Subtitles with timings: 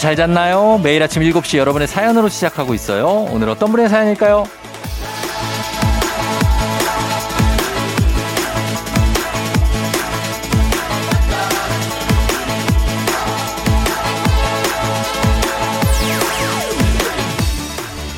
[0.00, 0.80] 잘 잤나요?
[0.82, 3.06] 매일 아침 7시 여러분의 사연으로 시작하고 있어요.
[3.30, 4.44] 오늘 어떤 분의 사연일까요?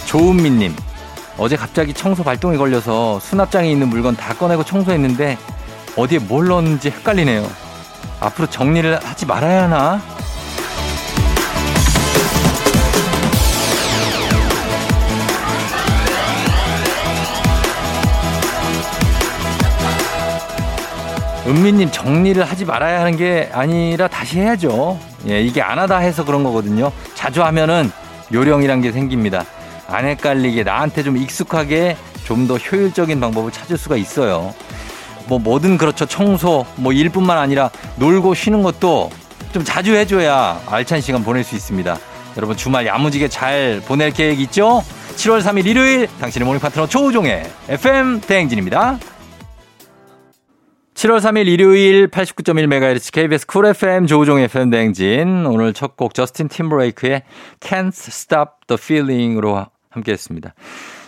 [0.07, 0.77] 조은미님,
[1.37, 5.37] 어제 갑자기 청소 발동이 걸려서 수납장에 있는 물건 다 꺼내고 청소했는데
[5.97, 7.45] 어디에 뭘 넣었는지 헷갈리네요.
[8.21, 10.12] 앞으로 정리를 하지 말아야 하나?
[21.47, 24.99] 은미님 정리를 하지 말아야 하는 게 아니라 다시 해야죠.
[25.29, 26.93] 예, 이게 안 하다 해서 그런 거거든요.
[27.15, 27.91] 자주 하면은
[28.33, 29.45] 요령이란 게 생깁니다.
[29.89, 34.55] 안 헷갈리게 나한테 좀 익숙하게 좀 더 효율적인 방법을 찾을 수가 있어요.
[35.27, 36.07] 뭐 뭐든 그렇죠.
[36.07, 39.11] 청소 뭐 일뿐만 아니라 놀고 쉬는 것도
[39.53, 41.99] 좀 자주 해줘야 알찬 시간 보낼 수 있습니다.
[42.37, 44.83] 여러분 주말 야무지게 잘 보낼 계획 있죠?
[45.17, 48.99] 7월 3일 일요일 당신의 morning 파트너 조우종의 FM 대행진입니다.
[51.03, 57.25] 7월 3일 일요일 89.1MHz KBS 쿨 FM 조우종의 FM 대행진 오늘 첫 곡 저스틴 팀버레이크의
[57.59, 60.55] Can't Stop the Feeling으로 함께 했습니다.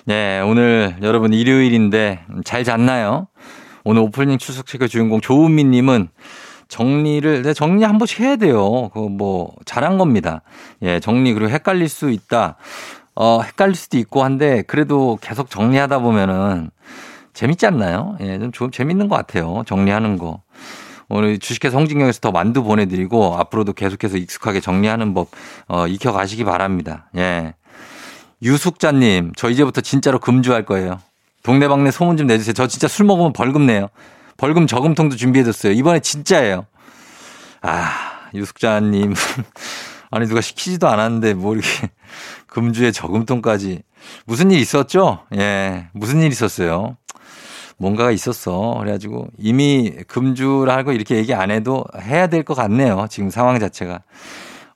[0.05, 3.29] 네, 오늘 여러분 일요일인데 잘 잤나요?
[3.85, 6.09] 오늘 오프닝 출석 체크 주인공 조은미 님은
[6.67, 8.89] 정리를 네, 정리 한 번씩 해야 돼요.
[8.89, 10.43] 그거 뭐 잘한 겁니다.
[10.83, 12.57] 예, 정리 그리고 헷갈릴 수 있다.
[13.15, 16.71] 어, 헷갈릴 수도 있고 한데 그래도 계속 정리하다 보면은
[17.35, 18.17] 재밌지 않나요?
[18.21, 19.65] 예, 좀, 좀 재밌는 것 같아요.
[19.67, 20.41] 정리하는 거.
[21.09, 25.29] 오늘 주식회사 홍진경에서 더 만두 보내드리고 앞으로도 계속해서 익숙하게 정리하는 법,
[25.69, 27.11] 어, 익혀가시기 바랍니다.
[27.17, 27.55] 예.
[28.43, 31.01] 유숙자님, 저 이제부터 진짜로 금주할 거예요.
[31.43, 32.55] 동네방네 소문 좀 내주세요.
[32.55, 33.89] 저 진짜 술 먹으면 벌금 내요.
[34.37, 35.73] 벌금 저금통도 준비해뒀어요.
[35.73, 36.67] 이번에 진짜예요.
[37.63, 37.91] 아,
[38.35, 39.15] 유숙자님.
[40.11, 41.69] 아니, 누가 시키지도 않았는데, 뭐, 이렇게,
[42.47, 43.83] 금주에 저금통까지.
[44.27, 45.21] 무슨 일 있었죠?
[45.35, 46.97] 예, 무슨 일 있었어요?
[47.77, 48.77] 뭔가가 있었어.
[48.81, 53.07] 그래가지고 이미 금주라 하고 이렇게 얘기 안 해도 해야 될 것 같네요.
[53.11, 54.01] 지금 상황 자체가.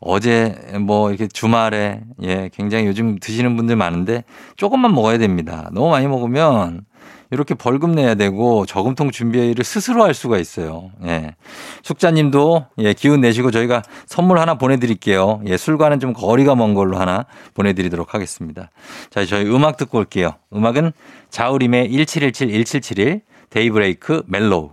[0.00, 4.22] 어제 뭐 이렇게 주말에 예, 굉장히 요즘 드시는 분들 많은데
[4.56, 5.70] 조금만 먹어야 됩니다.
[5.72, 6.82] 너무 많이 먹으면
[7.30, 10.90] 이렇게 벌금 내야 되고 저금통 준비를 스스로 할 수가 있어요.
[11.04, 11.34] 예.
[11.82, 15.42] 숙자님도 예, 기운 내시고 저희가 선물 하나 보내드릴게요.
[15.46, 18.70] 예, 술과는 좀 거리가 먼 걸로 하나 보내드리도록 하겠습니다.
[19.10, 20.36] 자, 저희 음악 듣고 올게요.
[20.54, 20.92] 음악은
[21.30, 24.70] 자우림의 1717 1771 데이브레이크 Mellow.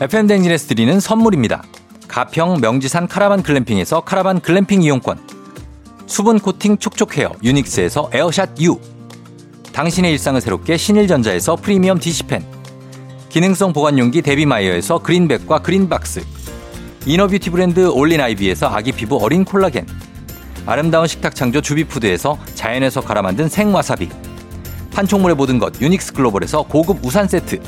[0.00, 1.62] FM 대행진에서 드리는 선물입니다.
[2.08, 5.39] 가평 명지산 카라반 글램핑에서 카라반 글램핑 이용권.
[6.10, 8.80] 수분 코팅 촉촉 헤어 유닉스에서 에어샷 U.
[9.72, 12.44] 당신의 일상을 새롭게 신일전자에서 프리미엄 DC팬.
[13.28, 16.24] 기능성 보관용기 데비마이어에서 그린백과 그린박스.
[17.06, 19.86] inner beauty 브랜드 올린 아이비에서 아기 피부 어린 콜라겐.
[20.66, 24.08] 아름다운 식탁 창조 주비푸드에서 자연에서 갈아 만든 생와사비.
[24.92, 27.60] 판촉물의 모든 것 유닉스 글로벌에서 고급 우산 세트.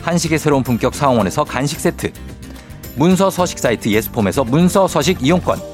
[0.00, 2.12] 한식의 새로운 품격 사원에서 간식 세트.
[2.94, 5.73] 문서 서식 사이트 예스폼에서 문서 서식 이용권.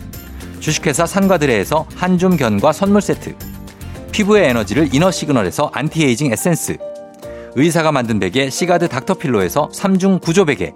[0.61, 3.35] 주식회사 산과들에에서 한줌 견과 선물 세트.
[4.11, 6.77] 피부의 에너지를 이너 시그널에서 안티에이징 에센스.
[7.55, 10.73] 의사가 만든 베개 시가드 닥터필로에서 3중 구조 베개.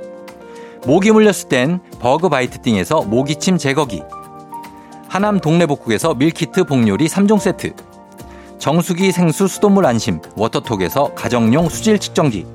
[0.85, 4.01] 모기 물렸을 땐 Bug Bite Thing에서 모기침 제거기.
[5.07, 7.73] 하남 동네복국에서 밀키트 복요리 3종 세트.
[8.57, 12.45] 정수기 생수 수돗물 안심 워터톡에서 가정용 수질 측정기.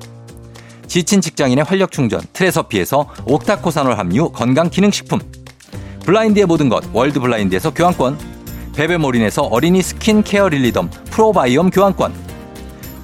[0.85, 5.19] 지친 직장인의 활력 충전 트레서피에서 옥타코산올 함유 건강 기능식품.
[6.05, 8.17] 블라인드의 모든 것 월드 블라인드에서 교환권.
[8.75, 12.13] 베베몰인에서 어린이 skin care 릴리덤 프로바이옴 교환권.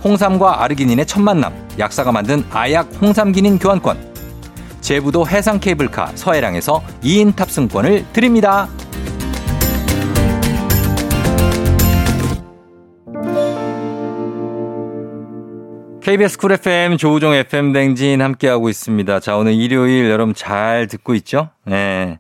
[0.04, 4.16] 홍삼과 아르기닌의 첫 만남 약사가 만든 아약 홍삼기닌 교환권.
[4.82, 8.70] 제부도 해상 케이블카 서해랑에서 2인 탑승권을 드립니다.
[16.02, 19.20] KBS 쿨 FM 조우종 FM 대행진 함께하고 있습니다.
[19.20, 21.50] 자, 오늘 일요일 여러분 잘 듣고 있죠?
[21.66, 22.20] 네.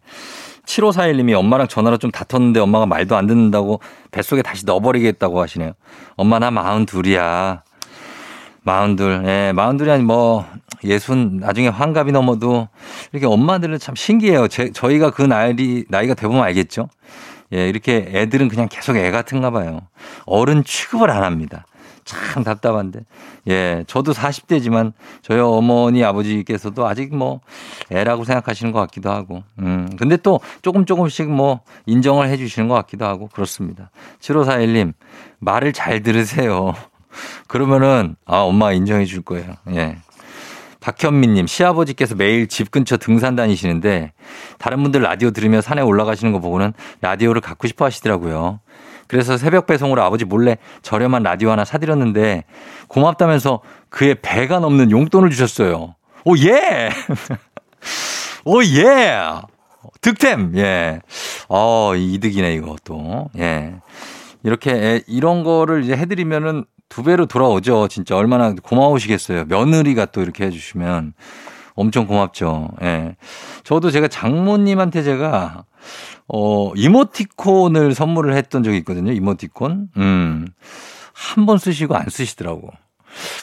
[0.67, 3.79] 7541님이 엄마랑 전화로 좀 다퉜는데 엄마가 말도 안 듣는다고
[4.11, 5.71] 뱃속에 다시 넣어버리겠다고 하시네요.
[6.15, 7.63] 엄마 나 마흔 둘이야.
[8.63, 9.23] 마흔 둘.
[9.25, 10.45] 예, 마흔 둘이 아니 뭐
[10.83, 12.67] 예순 나중에 환갑이 넘어도
[13.13, 14.49] 이렇게 엄마들은 참 신기해요.
[14.49, 16.89] 제, 저희가 그 나이 나이가 되보면 알겠죠.
[17.53, 19.81] 예, 이렇게 애들은 그냥 계속 애 같은가 봐요.
[20.25, 21.65] 어른 취급을 안 합니다.
[22.07, 23.01] 참 답답한데.
[23.49, 27.41] 예, 저도 40대지만 저희 어머니 아버지께서도 아직 뭐
[27.91, 29.43] 애라고 생각하시는 것 같기도 하고.
[29.59, 33.91] 음, 근데 또 조금 조금씩 뭐 인정을 해 주시는 것 같기도 하고 그렇습니다.
[34.21, 34.93] 7541님,
[35.39, 36.73] 말을 잘 들으세요.
[37.47, 39.55] 그러면은, 아, 엄마 인정해 줄 거예요.
[39.71, 39.97] 예.
[40.79, 44.13] 박현민님, 시아버지께서 매일 집 근처 등산 다니시는데
[44.57, 46.71] 다른 분들 라디오 들으며 산에 올라가시는 거 보고는
[47.01, 48.61] 라디오를 갖고 싶어 하시더라고요.
[49.07, 52.43] 그래서 새벽 배송으로 아버지 몰래 저렴한 라디오 하나 사드렸는데
[52.87, 55.95] 고맙다면서 그의 배가 넘는 용돈을 주셨어요.
[56.25, 56.89] 오, 예!
[58.45, 59.19] 오, 예!
[60.01, 61.01] 득템, 예.
[61.47, 63.29] 어, 이득이네, 또.
[63.37, 63.75] 예.
[64.43, 67.87] 이렇게 이런 거를 이제 해드리면은 두 배로 돌아오죠.
[67.89, 69.45] 진짜 얼마나 고마우시겠어요.
[69.45, 71.13] 며느리가 또 이렇게 해주시면
[71.77, 72.69] 엄청 고맙죠.
[72.81, 73.15] 예.
[73.63, 75.63] 저도 제가 장모님한테 제가
[76.27, 79.13] 어, 이모티콘을 선물을 했던 적이 있거든요.
[79.13, 79.89] 이모티콘.
[79.95, 80.47] 음.
[81.13, 82.69] 한 번 쓰시고 안 쓰시더라고.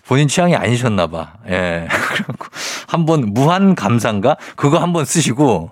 [0.06, 1.34] 본인 취향이 아니셨나 봐.
[1.48, 1.88] 예.
[1.90, 2.46] 그래갖고
[2.86, 4.36] 한번 무한 감사인가?
[4.56, 5.70] 그거 한 번 쓰시고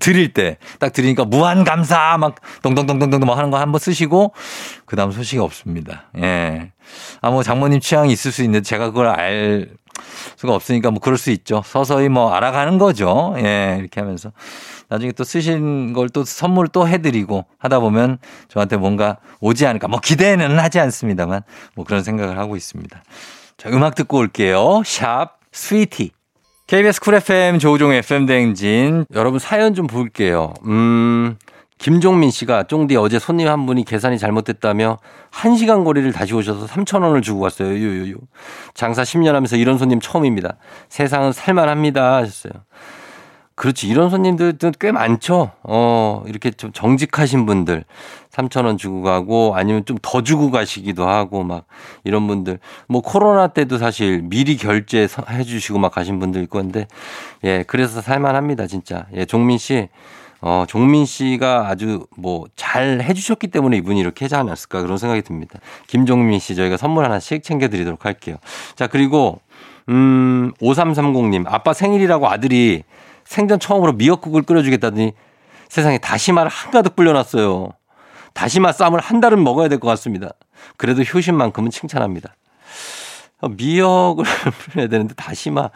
[0.00, 4.32] 드릴 때 딱 드리니까 무한 감사 막 동동동동동 막 하는 거 한 번 쓰시고
[4.86, 6.04] 그다음 소식이 없습니다.
[6.18, 6.72] 예.
[7.20, 9.68] 아 뭐 장모님 취향이 있을 수 있는데 제가 그걸 알
[10.36, 11.62] 수가 없으니까 뭐 그럴 수 있죠.
[11.64, 13.34] 서서히 뭐 알아가는 거죠.
[13.38, 13.76] 예.
[13.78, 14.32] 이렇게 하면서
[14.88, 18.18] 나중에 또 쓰신 걸 또 선물 또 해드리고 하다 보면
[18.48, 19.88] 저한테 뭔가 오지 않을까.
[19.88, 21.42] 뭐 기대는 하지 않습니다만
[21.74, 23.02] 뭐 그런 생각을 하고 있습니다.
[23.56, 24.82] 자, 음악 듣고 올게요.
[24.84, 26.10] 샵 스위티.
[26.66, 29.04] KBS 쿨 FM 조우종 FM 대행진.
[29.14, 30.54] 여러분 사연 좀 볼게요.
[30.66, 31.36] 음,
[31.84, 34.96] 김종민 씨가 쫑디 어제 손님 한 분이 계산이 잘못됐다며
[35.30, 37.68] 1시간 거리를 다시 오셔서 3,000원을 주고 갔어요.
[37.68, 38.16] 유유유.
[38.72, 40.56] 장사 10년 하면서 이런 손님 처음입니다.
[40.88, 42.16] 세상은 살만합니다.
[42.16, 42.54] 하셨어요.
[43.54, 43.86] 그렇지.
[43.86, 45.50] 이런 손님들도 꽤 많죠.
[45.62, 47.84] 어, 이렇게 좀 정직하신 분들.
[48.32, 51.66] 3,000원 주고 가고 아니면 좀 더 주고 가시기도 하고 막
[52.02, 52.60] 이런 분들.
[52.88, 56.86] 뭐 코로나 때도 사실 미리 결제 해 주시고 막 가신 분들 있고 한데
[57.44, 58.68] 예, 그래서 살만합니다.
[58.68, 59.04] 진짜.
[59.12, 59.90] 예, 종민 씨.
[60.46, 65.58] 어, 종민 씨가 아주 뭐 잘 해주셨기 때문에 이분이 이렇게 하지 않았을까 그런 생각이 듭니다.
[65.86, 68.36] 김종민 씨 저희가 선물 하나씩 챙겨드리도록 할게요.
[68.74, 69.40] 자, 그리고,
[69.88, 71.44] 음, 5330님.
[71.46, 72.82] 아빠 생일이라고 아들이
[73.24, 75.12] 생전 처음으로 미역국을 끓여주겠다더니
[75.68, 77.70] 세상에 다시마를 한가득 불려놨어요.
[78.34, 80.30] 다시마 쌈을 한 달은 먹어야 될 것 같습니다.
[80.76, 82.34] 그래도 효심만큼은 칭찬합니다.
[83.40, 84.24] 어, 미역을
[84.58, 85.70] 불려야 되는데 다시마.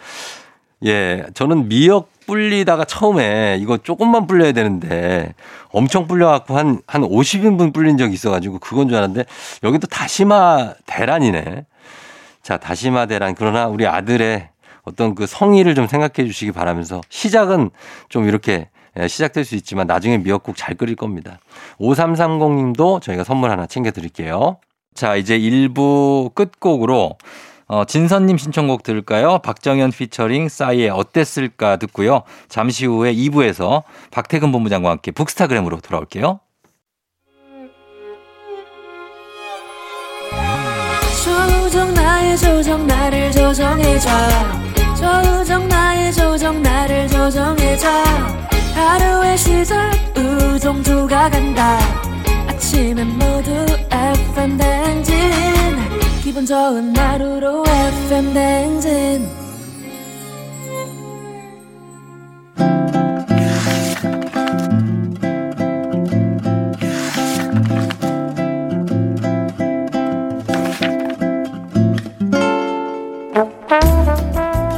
[0.85, 5.35] 예, 저는 미역 불리다가 처음에 이거 조금만 불려야 되는데
[5.71, 9.25] 엄청 불려갖고 한, 한 50인분 불린 적이 있어가지고 그건 줄 알았는데
[9.65, 11.65] 여기 또 다시마 대란이네.
[12.43, 13.35] 자, 다시마 대란.
[13.35, 14.49] 그러나 우리 아들의
[14.85, 17.71] 어떤 그 성의를 좀 생각해 주시기 바라면서 시작은
[18.09, 21.39] 좀 이렇게 예, 시작될 수 있지만 나중에 미역국 잘 끓일 겁니다.
[21.81, 24.59] 5330님도 저희가 선물 하나 챙겨 드릴게요.
[24.95, 27.17] 자, 이제 1부 끝곡으로
[27.69, 29.39] 어, 진선님 신청곡 들을까요?
[29.39, 32.23] 박정현 피처링 싸이의 어땠을까 듣고요.
[32.49, 36.41] 잠시 후에 2부에서 박태근 본부장과 함께 북스타그램으로 돌아올게요.
[41.25, 44.09] 조정 나의 조정 나를 조정해줘
[44.97, 47.89] 조정 나의 조정 나를 조정해줘
[48.75, 51.79] 하루의 시절 우정조가 간다
[52.49, 53.51] 아침엔 모두
[53.93, 54.88] FM 댕진
[56.39, 59.29] 기분 좋은 하루로 FM 댕진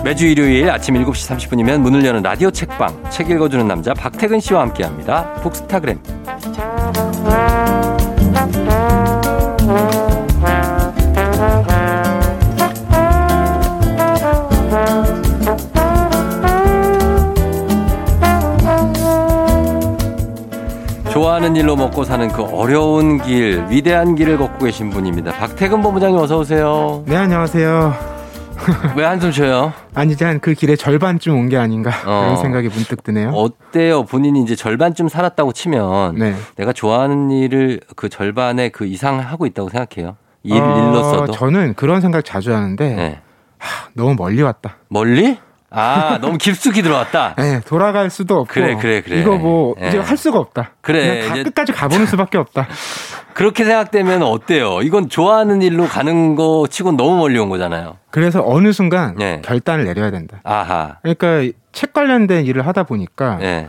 [0.02, 5.34] 매주 일요일 아침 7시 30분이면 문을 여는 라디오 책방 책 읽어주는 남자 박태근 씨와 함께합니다.
[5.42, 5.98] 북스타그램
[21.20, 25.32] 좋아하는 일로 먹고 사는 그 어려운 길, 위대한 길을 걷고 계신 분입니다.
[25.32, 27.04] 박태근 본부장님 어서 오세요.
[27.06, 27.94] 네, 안녕하세요.
[28.96, 29.70] 왜 한숨 쉬어요?
[29.94, 32.20] 아니, 이제 그 길의 절반쯤 온 게 아닌가 어.
[32.22, 33.32] 그런 생각이 문득 드네요.
[33.32, 34.04] 어때요?
[34.04, 36.34] 본인이 이제 절반쯤 살았다고 치면 네.
[36.56, 40.16] 내가 좋아하는 일을 그 절반의 그 이상 하고 있다고 생각해요.
[40.42, 41.32] 일, 어, 일로서도.
[41.32, 43.20] 저는 그런 생각 자주 하는데 네.
[43.58, 44.76] 하, 너무 멀리 왔다.
[44.88, 45.36] 멀리?
[45.70, 47.34] 아, 너무 깊숙이 들어왔다?
[47.38, 48.52] 네, 돌아갈 수도 없고.
[48.52, 49.20] 그래, 그래, 그래.
[49.20, 49.88] 이거 뭐, 네.
[49.88, 50.72] 이제 할 수가 없다.
[50.80, 52.66] 그래, 다 끝까지 가보는 수밖에 없다.
[53.34, 54.80] 그렇게 생각되면 어때요?
[54.82, 57.96] 이건 좋아하는 일로 가는 거 치곤 너무 멀리 온 거잖아요.
[58.10, 59.40] 그래서 어느 순간 네.
[59.44, 60.40] 결단을 내려야 된다.
[60.42, 60.96] 아하.
[61.02, 63.68] 그러니까 책 관련된 일을 하다 보니까 예.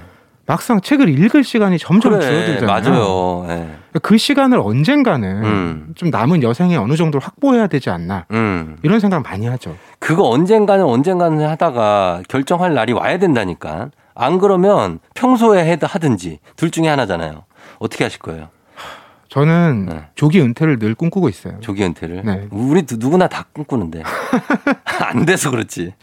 [0.52, 2.68] 막상 책을 읽을 시간이 점점 그래, 줄어들잖아요.
[2.68, 3.46] 맞아요.
[3.50, 4.00] 예.
[4.02, 5.88] 그 시간을 언젠가는 음.
[5.96, 8.26] 좀 남은 여생에 어느 정도 확보해야 되지 않나.
[8.32, 8.76] 음.
[8.84, 9.78] 이런 생각 많이 하죠.
[10.00, 13.92] 그거 언젠가는 언젠가는 하다가 결정할 날이 와야 된다니까.
[14.14, 17.46] 안 그러면 평소에 해- 하든지 둘 중에 하나잖아요.
[17.80, 18.50] 어떻게 하실 거예요?
[19.30, 20.04] 저는 네.
[20.16, 21.62] 조기 은퇴를 늘 꿈꾸고 있어요.
[21.62, 22.24] 조기 은퇴를.
[22.26, 22.48] 네.
[22.52, 24.04] 우리 누- 누구나 다 꿈꾸는데.
[25.00, 25.94] 안 돼서 그렇지.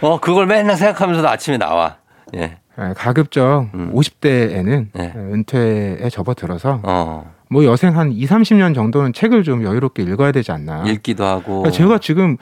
[0.00, 1.96] 어, 그걸 맨날 생각하면서도 아침에 나와.
[2.34, 2.56] 예.
[2.80, 3.92] 예, 가급적 음.
[3.94, 5.12] 50대에는 네.
[5.16, 7.32] 은퇴에 접어들어서 어.
[7.50, 10.84] 뭐 여생 한 2, 30년 정도는 책을 좀 여유롭게 읽어야 되지 않나.
[10.86, 11.62] 읽기도 하고.
[11.62, 12.36] 그러니까 제가 지금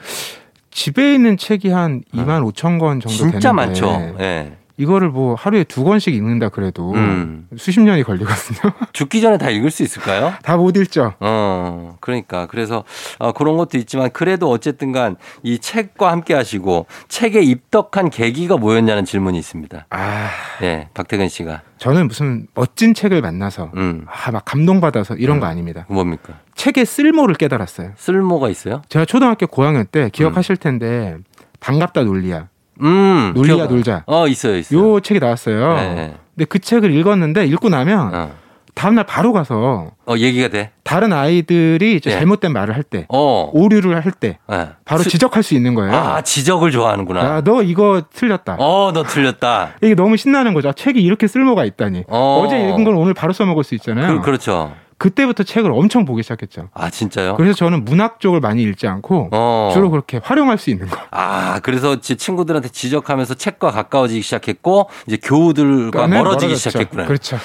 [0.71, 3.31] 집에 있는 책이 한 2만 5천 권 정도 어.
[3.31, 4.15] 진짜 되는데 많죠.
[4.19, 4.57] 예.
[4.79, 7.47] 이거를 뭐 하루에 두 권씩 읽는다 그래도 음.
[7.57, 8.71] 수십 년이 걸리거든요.
[8.93, 10.33] 죽기 전에 다 읽을 수 있을까요?
[10.41, 11.13] 다 못 읽죠.
[11.19, 12.47] 어, 그러니까.
[12.47, 12.83] 그래서,
[13.19, 19.05] 어, 그런 것도 있지만, 그래도 어쨌든 간 이 책과 함께 하시고, 책에 입덕한 계기가 뭐였냐는
[19.05, 19.85] 질문이 있습니다.
[19.89, 20.29] 아,
[20.61, 21.61] 예, 박태근 씨가.
[21.77, 25.85] 저는 무슨 멋진 책을 만나서 음, 아, 막 감동받아서 이런 거 아닙니다.
[25.89, 26.33] 뭡니까?
[26.55, 27.91] 책의 쓸모를 깨달았어요.
[27.95, 28.81] 쓸모가 있어요?
[28.89, 31.17] 제가 초등학교 고학년 때 기억하실 텐데
[31.61, 32.47] 반갑다 논리야.
[32.81, 33.31] 음.
[33.35, 34.03] 놀리야 기억- 놀자.
[34.07, 34.95] 어, 있어요, 있어요.
[34.95, 35.73] 요 책이 나왔어요.
[35.75, 36.13] 네.
[36.35, 38.31] 근데 그 책을 읽었는데 읽고 나면 어.
[38.75, 40.71] 다음날 바로 가서 어, 얘기가 돼.
[40.85, 42.09] 다른 아이들이 예.
[42.09, 43.49] 잘못된 말을 할 때, 어.
[43.51, 44.69] 오류를 할때 예.
[44.85, 45.93] 바로 스- 지적할 수 있는 거예요.
[45.93, 47.19] 아, 지적을 좋아하는구나.
[47.19, 48.55] 야, 너 이거 틀렸다.
[48.59, 49.71] 어, 너 틀렸다.
[49.83, 50.69] 이게 너무 신나는 거죠.
[50.69, 52.05] 아, 책이 이렇게 쓸모가 있다니.
[52.07, 52.43] 어.
[52.45, 52.47] 어.
[52.49, 54.15] 제 읽은 걸 오늘 바로 써먹을 수 있잖아요.
[54.19, 54.71] 그, 그렇죠.
[54.99, 56.69] 그, 때부터 책을 엄청 보기 시작했죠.
[56.73, 57.35] 아, 진짜요?
[57.37, 59.71] 그래서 저는 문학 쪽을 많이 읽지 않고 어.
[59.73, 60.99] 주로 그렇게 활용할 수 있는 거.
[61.09, 66.69] 아, 그래서 제 친구들한테 지적하면서 책과 가까워지기 시작했고, 이제 교우들과 그러면 멀어지기 멀어졌죠.
[66.69, 67.05] 시작했구나.
[67.05, 67.39] 그렇죠.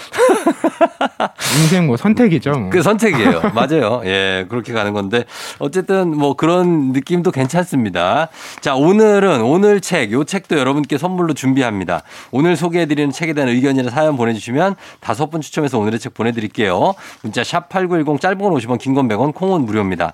[1.63, 2.51] 인생 뭐 선택이죠.
[2.51, 2.71] 뭐.
[2.71, 3.53] 그 선택이에요.
[3.55, 4.03] 맞아요.
[4.05, 5.25] 예, 그렇게 가는 건데
[5.59, 8.29] 어쨌든 뭐 그런 느낌도 괜찮습니다.
[8.61, 12.03] 자, 오늘은 오늘 책, 요 책도 여러분께 선물로 준비합니다.
[12.33, 16.95] 오늘 소개해드리는 책에 대한 의견이나 사연 보내주시면 다섯 분 추첨해서 오늘의 책 보내드릴게요.
[17.23, 20.13] 문자 샵 #8910 짧은 건 50원, 긴 건 100원, 콩은 무료입니다.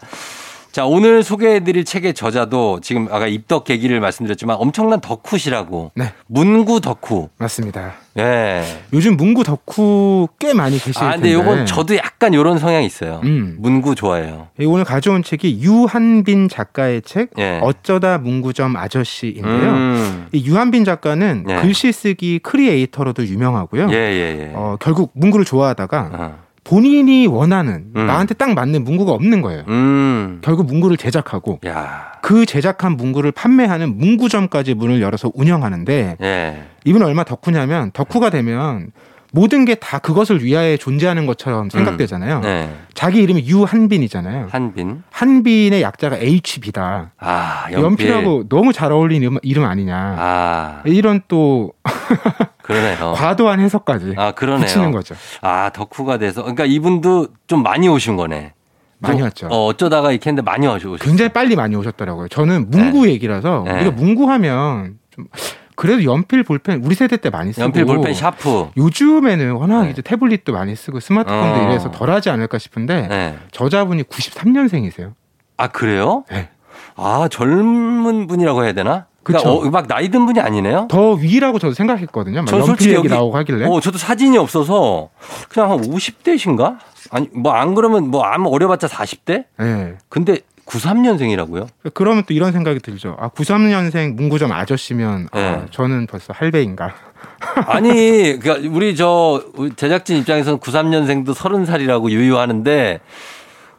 [0.72, 5.90] 자, 오늘 소개해드릴 책의 저자도 지금 아까 입덕 계기를 말씀드렸지만 엄청난 덕후시라고.
[5.96, 6.12] 네.
[6.28, 7.28] 문구 덕후.
[7.38, 7.94] 맞습니다.
[8.18, 8.62] 예.
[8.92, 11.32] 요즘 문구 덕후 꽤 많이 계실 아, 근데.
[11.32, 13.20] 요건 저도 약간 요런 성향이 있어요.
[13.24, 13.56] 음.
[13.58, 14.46] 문구 좋아해요.
[14.60, 17.58] 이 오늘 가져온 책이 유한빈 작가의 책 예.
[17.60, 19.70] 어쩌다 문구점 아저씨인데요.
[19.72, 20.26] 음.
[20.30, 21.62] 이 유한빈 작가는 네.
[21.62, 23.88] 글씨 쓰기 크리에이터로도 유명하고요.
[23.90, 24.52] 예, 예, 예.
[24.54, 26.38] 어, 결국 문구를 좋아하다가 어.
[26.64, 28.06] 본인이 원하는 음.
[28.06, 29.64] 나한테 딱 맞는 문구가 없는 거예요.
[29.68, 30.38] 음.
[30.42, 32.12] 결국 문구를 제작하고 야.
[32.22, 36.62] 그 제작한 문구를 판매하는 문구점까지 문을 열어서 운영하는데 예.
[36.84, 38.90] 이분은 얼마 덕후냐면 덕후가 되면
[39.32, 42.40] 모든 게 다 그것을 위하여 존재하는 것처럼 생각되잖아요.
[42.40, 42.74] 네.
[42.94, 44.48] 자기 이름이 유한빈이잖아요.
[44.50, 45.04] 한빈.
[45.12, 47.12] 한빈의 약자가 HB다.
[47.16, 48.08] 아, 연필.
[48.08, 50.16] 연필하고 너무 잘 어울리는 이름, 이름 아니냐.
[50.18, 51.72] 아, 이런 또
[52.72, 53.12] 그러네요.
[53.12, 54.66] 과도한 해석까지 아, 그러네요.
[54.66, 55.14] 붙이는 거죠.
[55.42, 56.42] 아, 덕후가 돼서.
[56.42, 58.54] 그러니까 이분도 좀 많이 오신 거네.
[58.98, 59.46] 많이 좀, 왔죠.
[59.48, 60.96] 어, 어쩌다가 이렇게 했는데 많이 오셨어요.
[60.98, 62.28] 굉장히 빨리 많이 오셨더라고요.
[62.28, 63.74] 저는 문구 얘기라서 네.
[63.76, 65.26] 우리가 문구하면 좀
[65.74, 68.72] 그래도 연필 볼펜 우리 세대 때 많이 쓰고 연필, 볼펜, 샤프.
[68.76, 69.90] 요즘에는 워낙 네.
[69.90, 71.70] 이제 태블릿도 많이 쓰고 스마트폰도 어.
[71.70, 73.38] 이래서 덜하지 않을까 싶은데 네.
[73.52, 75.14] 저자분이 93년생이세요.
[75.56, 76.24] 아, 그래요?
[76.30, 76.50] 네.
[76.96, 79.06] 아, 젊은 분이라고 해야 되나?
[79.22, 79.66] 그러니까 그쵸.
[79.66, 80.88] 어, 막 나이 든 분이 아니네요?
[80.90, 82.38] 더 위라고 저도 생각했거든요.
[82.38, 83.66] 연필 솔직히 여기- 나오고 하길래.
[83.66, 85.10] 어, 저도 사진이 없어서
[85.48, 86.78] 그냥 한 50대신가?
[87.10, 89.44] 아니, 뭐 안 그러면 뭐 아무 어려봤자 40대?
[89.58, 89.94] 네.
[90.08, 91.66] 근데 93년생이라고요?
[91.94, 93.16] 그러면 또 이런 생각이 들죠.
[93.18, 95.62] 아, 93년생 문구점 아저씨면 아, 네.
[95.70, 96.94] 저는 벌써 할배인가.
[97.66, 99.42] 아니, 그러니까 우리 저
[99.76, 103.00] 제작진 입장에서는 93년생도 30살이라고 유유하는데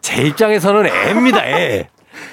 [0.01, 1.87] 제 입장에서는 애입니다, 애.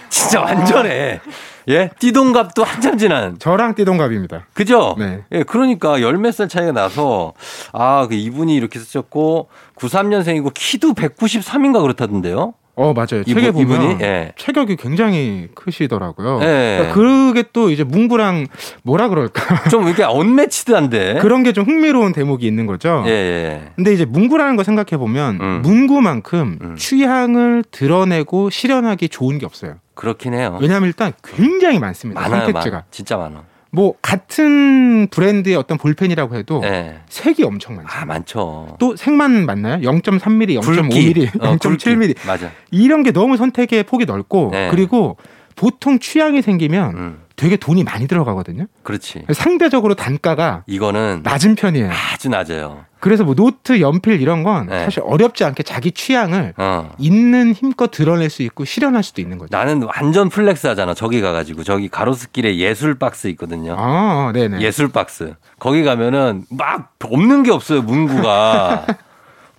[0.08, 1.20] 진짜 완전 애.
[1.68, 1.90] 예?
[1.98, 3.38] 띠동갑도 한참 지난.
[3.38, 4.46] 저랑 띠동갑입니다.
[4.54, 4.96] 그죠?
[4.98, 5.20] 네.
[5.32, 7.34] 예, 그러니까 열 몇 살 차이가 나서
[7.72, 12.54] 아, 그 이분이 이렇게 쓰셨고 93년생이고 키도 193인가 그렇다던데요.
[12.80, 13.22] 어, 맞아요.
[13.26, 13.96] 이분- 책에 보면 이분이?
[14.02, 14.32] 예.
[14.36, 16.38] 체격이 굉장히 크시더라고요.
[16.42, 16.76] 예.
[16.78, 18.46] 그러니까 그게 또 이제 문구랑
[18.84, 19.64] 뭐라 그럴까.
[19.68, 21.18] 좀 이렇게 언매치드한데.
[21.20, 23.02] 그런 게 좀 흥미로운 대목이 있는 거죠.
[23.06, 23.72] 예, 예.
[23.74, 25.62] 근데 이제 문구라는 거 생각해 보면 음.
[25.62, 26.76] 문구만큼 음.
[26.76, 29.74] 취향을 드러내고 실현하기 좋은 게 없어요.
[29.98, 30.56] 그렇긴 해요.
[30.60, 32.20] 왜냐하면 일단 굉장히 많습니다.
[32.20, 32.76] 많아요, 선택지가.
[32.76, 32.84] 많아.
[32.92, 33.42] 진짜 많아.
[33.70, 37.00] 뭐 같은 브랜드의 어떤 볼펜이라고 해도 예.
[37.08, 37.88] 색이 엄청 많죠.
[37.92, 38.76] 아, 많죠.
[38.78, 39.78] 또 색만 많나요?
[39.78, 41.14] 0.3mm, 굵기.
[41.14, 42.26] 0.5mm, 어, 0.7mm 굵기.
[42.28, 42.52] 맞아.
[42.70, 44.68] 이런 게 너무 선택의 폭이 넓고 네.
[44.70, 45.16] 그리고
[45.56, 47.18] 보통 취향이 생기면 음.
[47.38, 48.66] 되게 돈이 많이 들어가거든요.
[48.82, 49.22] 그렇지.
[49.32, 51.88] 상대적으로 단가가 이거는 낮은 편이에요.
[52.12, 52.84] 아주 낮아요.
[52.98, 54.84] 그래서 뭐 노트, 연필 이런 건 네.
[54.84, 56.90] 사실 어렵지 않게 자기 취향을 어.
[56.98, 59.56] 있는 힘껏 드러낼 수 있고 실현할 수도 있는 거죠.
[59.56, 60.94] 나는 완전 flex 하잖아.
[60.94, 63.76] 저기 가가지고 저기 가로수길에 예술 박스 있거든요.
[63.78, 64.60] 아, 네네.
[64.60, 65.34] 예술 박스.
[65.60, 67.82] 거기 가면은 막 없는 게 없어요.
[67.82, 68.84] 문구가.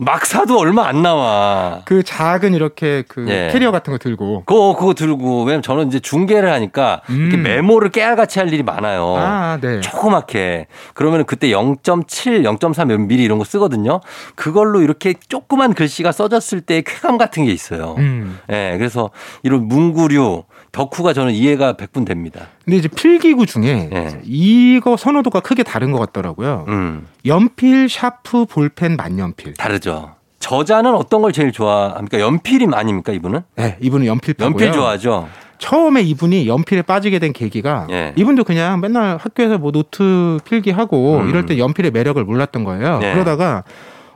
[0.02, 1.82] 막 사도 얼마 안 나와.
[1.84, 3.50] 그 작은 이렇게 그 예.
[3.52, 4.44] 캐리어 같은 거 들고.
[4.46, 7.44] 그거 그거 들고 왜냐면 저는 이제 중계를 하니까 이렇게 음.
[7.44, 9.16] 메모를 깨알같이 할 일이 많아요.
[9.18, 9.82] 아, 네.
[9.82, 14.00] 조그맣게 그러면 그때 0.7, 0.3 미리 이런 거 쓰거든요.
[14.36, 17.96] 그걸로 이렇게 조그만 글씨가 써졌을 때 쾌감 같은 게 있어요.
[17.98, 18.40] 음.
[18.50, 19.10] 예, 그래서
[19.44, 22.42] 이런 문구류 덕후가 저는 이해가 100분 됩니다.
[22.64, 24.22] 근데 이제 필기구 중에 예.
[24.24, 26.66] 이거 선호도가 크게 다른 것 같더라고요.
[26.68, 29.56] 음, 연필, 샤프, 볼펜, 만년필.
[29.56, 30.16] 다르죠.
[30.40, 32.20] 저자는 어떤 걸 제일 좋아합니까?
[32.20, 33.42] 연필이 아닙니까 이분은?
[33.56, 34.36] 네, 이분은 연필.
[34.40, 35.28] 연필 좋아하죠.
[35.58, 38.14] 처음에 이분이 연필에 빠지게 된 계기가 예.
[38.16, 41.30] 이분도 그냥 맨날 학교에서 뭐 노트 필기하고 음.
[41.30, 43.02] 이럴 때 연필의 매력을 몰랐던 거예요.
[43.04, 43.12] 예.
[43.12, 43.64] 그러다가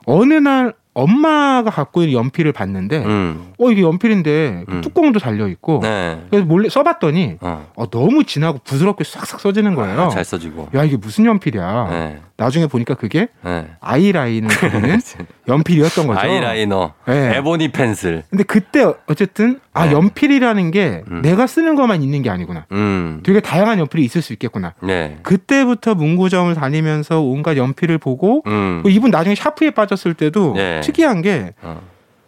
[0.05, 4.81] 어느 날 엄마가 갖고 있는 연필을 봤는데 음, 어 이게 연필인데 음.
[4.81, 6.23] 뚜껑도 달려 있고 네.
[6.29, 10.09] 그래서 몰래 써봤더니 어, 어, 너무 진하고 부드럽게 싹싹 써지는 거예요.
[10.13, 10.69] 잘 써지고.
[10.75, 11.87] 야 이게 무슨 연필이야.
[11.89, 13.67] 네, 나중에 보니까 그게 네.
[13.79, 14.99] 아이라인을 그리는
[15.47, 16.19] 연필이었던 거죠.
[16.19, 17.37] 아이라이너, 네.
[17.37, 18.23] ebony pencil.
[18.29, 19.93] 근데 그때 어쨌든 아 네.
[19.93, 21.21] 연필이라는 게 음.
[21.23, 22.65] 내가 쓰는 것만 있는 게 아니구나.
[22.71, 24.73] 음, 되게 다양한 연필이 있을 수 있겠구나.
[24.81, 25.17] 네.
[25.23, 30.81] 그때부터 문구점을 다니면서 온갖 연필을 보고 음, 뭐 이분 나중에 샤프에 빠졌을 때도 네.
[30.83, 31.81] 특이한 게 어,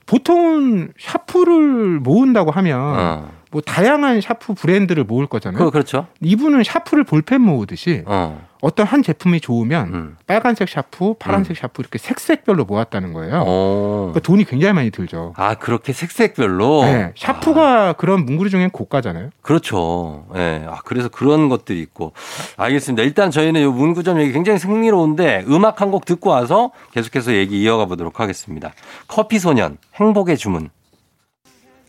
[0.05, 3.31] 보통은 샤프를 모은다고 하면 어.
[3.55, 5.57] 뭐 다양한 샤프 브랜드를 모을 거잖아요.
[5.57, 6.07] 그거 그렇죠.
[6.19, 10.17] 이분은 샤프를 볼펜 모으듯이 어, 어떤 한 제품이 좋으면 음.
[10.27, 13.45] 빨간색 샤프, 파란색 샤프 이렇게 색색별로 모았다는 거예요.
[13.47, 14.11] 어.
[14.11, 15.33] 그러니까 돈이 굉장히 많이 들죠.
[15.37, 16.83] 아, 그렇게 색색별로?
[16.83, 19.29] 네, 샤프가 그런 문구류 중엔 고가잖아요.
[19.41, 20.25] 그렇죠.
[20.35, 20.65] 예.
[20.67, 22.11] 아, 그래서 그런 것들이 있고.
[22.57, 23.03] 알겠습니다.
[23.03, 27.85] 일단 저희는 이 문구점 얘기 굉장히 흥미로운데 음악 한 곡 듣고 와서 계속해서 얘기 이어가
[27.85, 28.73] 보도록 하겠습니다.
[29.07, 30.71] 커피 소년, 행복의 주문.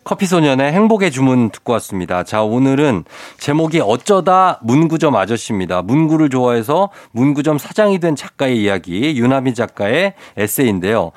[0.06, 2.22] 커피 소년의 행복의 주문 듣고 왔습니다.
[2.22, 3.02] 자, 오늘은
[3.38, 5.82] 제목이 어쩌다 문구점 아저씨입니다.
[5.82, 11.10] 문구를 좋아해서 문구점 사장이 된 작가의 이야기, 유나미 작가의 에세이인데요.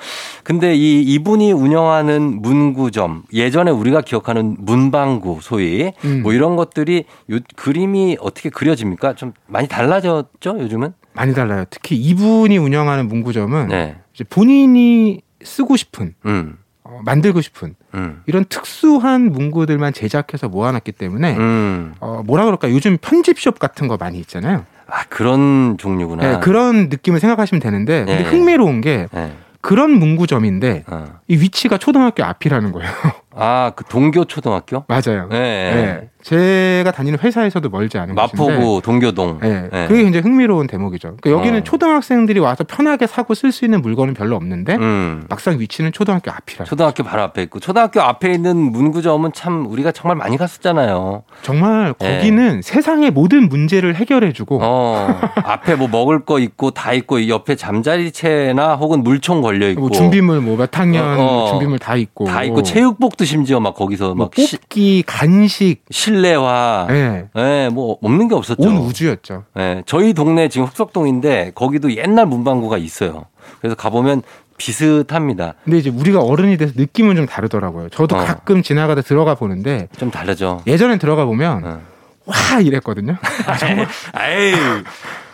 [0.43, 6.23] 근데 이 이분이 운영하는 문구점, 예전에 우리가 기억하는 문방구 소위 음.
[6.23, 9.13] 뭐 이런 것들이 요 그림이 어떻게 그려집니까?
[9.13, 10.93] 좀 많이 달라졌죠, 요즘은?
[11.13, 11.65] 많이 달라요.
[11.69, 13.97] 특히 이분이 운영하는 문구점은 네.
[14.31, 16.57] 본인이 쓰고 싶은, 음.
[16.89, 18.23] 어, 만들고 싶은 음.
[18.25, 21.93] 이런 특수한 문구들만 제작해서 모아놨기 때문에 음.
[21.99, 24.65] 어, 뭐라 그럴까 요즘 편집숍 같은 거 많이 있잖아요.
[24.87, 26.23] 아, 그런 종류구나.
[26.23, 28.29] 네, 그런 느낌을 생각하시면 되는데 근데 네.
[28.29, 29.33] 흥미로운 게 네.
[29.61, 31.05] 그런 문구점인데 어.
[31.27, 32.89] 이 위치가 초등학교 앞이라는 거예요.
[33.35, 34.83] 아, 그 동교 초등학교?
[34.89, 35.27] 맞아요.
[35.29, 36.09] 네.
[36.23, 36.79] 네.
[36.79, 39.39] 제가 다니는 회사에서도 멀지 않은 곳인데 마포구 동교동.
[39.41, 39.69] 네.
[39.71, 39.87] 네.
[39.87, 41.15] 그게 굉장히 흥미로운 대목이죠.
[41.21, 41.63] 그러니까 여기는 어.
[41.63, 45.23] 초등학생들이 와서 편하게 사고 쓸 수 있는 물건은 별로 없는데 음.
[45.29, 46.65] 막상 위치는 초등학교 앞이라.
[46.65, 51.23] 초등학교 바로 앞에 있고 초등학교 앞에 있는 문구점은 참 우리가 정말 많이 갔었잖아요.
[51.41, 52.17] 정말 네.
[52.17, 57.55] 거기는 세상의 모든 문제를 해결해주고 어, 앞에 뭐 먹을 거 있고 다 있고 이 옆에
[57.55, 61.47] 잠자리채나 혹은 물총 걸려 있고 뭐 준비물 뭐 몇 학년 어, 어.
[61.51, 65.77] 준비물 다 있고 다 있고 체육복도 심지어 막 거기서 뭐막 시- 뽑기 간식
[66.13, 67.25] 실내화 네.
[67.37, 68.61] 예, 뭐 없는 게 없었죠.
[68.67, 69.43] 온 우주였죠.
[69.59, 73.25] 예, 저희 동네 지금 흑석동인데 거기도 옛날 문방구가 있어요.
[73.61, 74.23] 그래서 가보면
[74.57, 75.53] 비슷합니다.
[75.63, 77.89] 근데 이제 우리가 어른이 돼서 느낌은 좀 다르더라고요.
[77.89, 78.19] 저도 어.
[78.25, 80.61] 가끔 지나가다 들어가 보는데 좀 다르죠.
[80.67, 81.79] 예전엔 들어가 보면 어.
[82.25, 83.15] 와 이랬거든요.
[84.19, 84.53] 에이,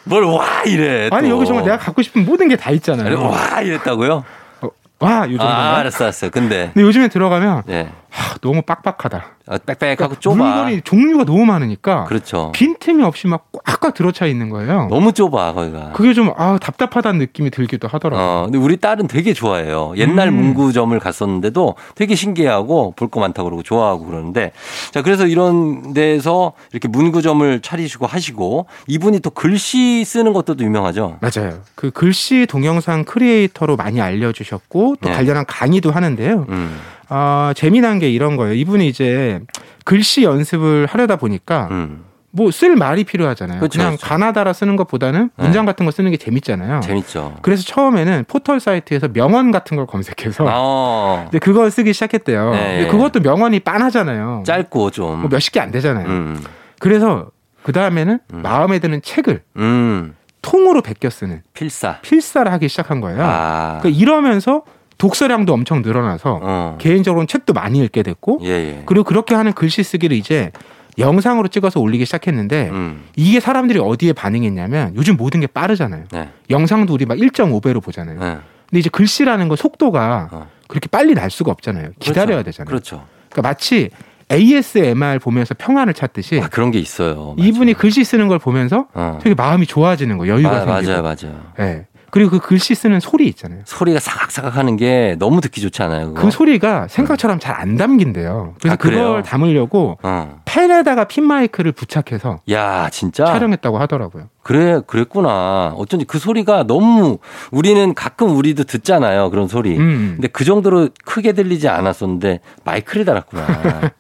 [0.04, 1.10] 뭘 와 이래.
[1.12, 1.36] 아니 또.
[1.36, 3.20] 여기 정말 내가 갖고 싶은 모든 게 다 있잖아요.
[3.30, 4.24] 와 이랬다고요?
[4.62, 4.68] 어,
[5.00, 6.30] 와 요즘 아, 알았어, 알았어.
[6.30, 9.26] 근데 근데 요즘에 들어가면 예, 하, 너무 빡빡하다.
[9.47, 10.36] 아, 빽빽하고 좁아.
[10.36, 12.51] 물건이 종류가 너무 많으니까 그렇죠.
[12.53, 14.88] 빈틈이 없이 막 꽉꽉 들어차 있는 거예요.
[14.89, 15.91] 너무 좁아 거기가.
[15.93, 18.25] 그게 좀 아, 답답하다는 느낌이 들기도 하더라고요.
[18.25, 19.93] 어, 근데 우리 딸은 되게 좋아해요.
[19.97, 20.36] 옛날 음.
[20.36, 24.51] 문구점을 갔었는데도 되게 신기해하고 볼 거 많다고 그러고 좋아하고 그러는데
[24.91, 31.19] 자, 그래서 이런 데서 이렇게 문구점을 차리시고 하시고 이분이 또 글씨 쓰는 것도 유명하죠.
[31.21, 31.60] 맞아요.
[31.75, 35.15] 그 글씨 동영상 크리에이터로 많이 알려주셨고 또 네.
[35.15, 36.45] 관련한 강의도 하는데요.
[36.49, 36.79] 음,
[37.10, 38.54] 아 재미난 게 이런 거예요.
[38.54, 39.39] 이분이 이제
[39.84, 42.06] 글씨 연습을 하려다 보니까 음.
[42.32, 43.60] 뭐쓸 말이 필요하잖아요.
[43.60, 44.08] 그렇죠, 그냥 그렇죠.
[44.08, 45.44] 가나다라 쓰는 것보다는 네.
[45.44, 46.82] 문장 같은 거 쓰는 게 재밌잖아요.
[46.82, 47.38] 재밌죠.
[47.41, 52.52] 그래서 처음에는 포털 사이트에서 명언 같은 걸 검색해서 어, 근데 그걸 쓰기 시작했대요.
[52.52, 52.78] 네.
[52.80, 54.44] 근데 그것도 명언이 빤하잖아요.
[54.46, 55.22] 짧고 좀.
[55.22, 56.08] 뭐 몇십 개 안 되잖아요.
[56.08, 56.44] 음,
[56.80, 57.28] 그래서
[57.63, 58.41] 그 다음에는 음.
[58.41, 62.02] 마음에 드는 책을 음, 통으로 베껴 쓰는 필사.
[62.02, 63.24] 필사를 하기 시작한 거예요.
[63.24, 64.63] 아, 그러니까 이러면서
[64.97, 68.84] 독서량도 엄청 늘어나서 어, 개인적으로는 책도 많이 읽게 됐고 예, 예.
[68.86, 70.51] 그리고 그렇게 하는 글씨 쓰기를 이제
[70.97, 73.03] 영상으로 찍어서 올리기 시작했는데 음.
[73.15, 76.05] 이게 사람들이 어디에 반응했냐면 요즘 모든 게 빠르잖아요.
[76.12, 76.29] 네.
[76.49, 78.19] 영상도 우리 막 1.5배로 보잖아요.
[78.19, 78.38] 네.
[78.69, 80.47] 근데 이제 글씨라는 거 속도가 어.
[80.67, 81.89] 그렇게 빨리 날 수가 없잖아요.
[81.99, 82.43] 기다려야 그렇죠.
[82.43, 82.67] 되잖아요.
[82.69, 83.05] 그렇죠.
[83.29, 83.89] 그러니까 마치
[84.31, 87.36] ASMR 보면서 평안을 찾듯이 아, 그런 게 있어요.
[87.38, 87.77] 이분이 맞아요.
[87.77, 89.19] 글씨 쓰는 걸 보면서 어.
[89.21, 90.91] 되게 마음이 좋아지는 거 여유가 아, 생기고.
[90.91, 91.41] 맞아요, 맞아요.
[91.60, 91.86] 예.
[92.15, 93.63] 그리고 그 글씨 쓰는 소리 있잖아요.
[93.65, 96.13] 소리가 사각사각 하는 게 너무 듣기 좋지 않아요?
[96.13, 96.21] 그거?
[96.21, 98.56] 그 소리가 생각처럼 잘 안 담긴대요.
[98.62, 98.78] 그래서 아?
[98.78, 100.39] 그걸 담으려고 어.
[100.45, 103.25] 펜에다가 핀 마이크를 부착해서 야, 진짜?
[103.25, 104.30] 촬영했다고 하더라고요.
[104.43, 105.73] 그래, 그랬구나.
[105.75, 107.17] 어쩐지 그 소리가 너무
[107.51, 109.30] 우리는 가끔 우리도 듣잖아요.
[109.30, 109.78] 그런 소리.
[109.78, 110.13] 음.
[110.15, 113.45] 근데 그 정도로 크게 들리지 않았었는데 마이크를 달았구나.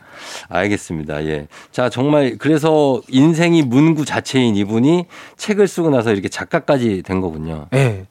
[0.49, 1.25] 알겠습니다.
[1.25, 1.47] 예.
[1.71, 5.05] 자, 정말 그래서 인생이 문구 자체인 이분이
[5.37, 7.67] 책을 쓰고 나서 이렇게 작가까지 된 거군요.
[7.73, 8.05] 예.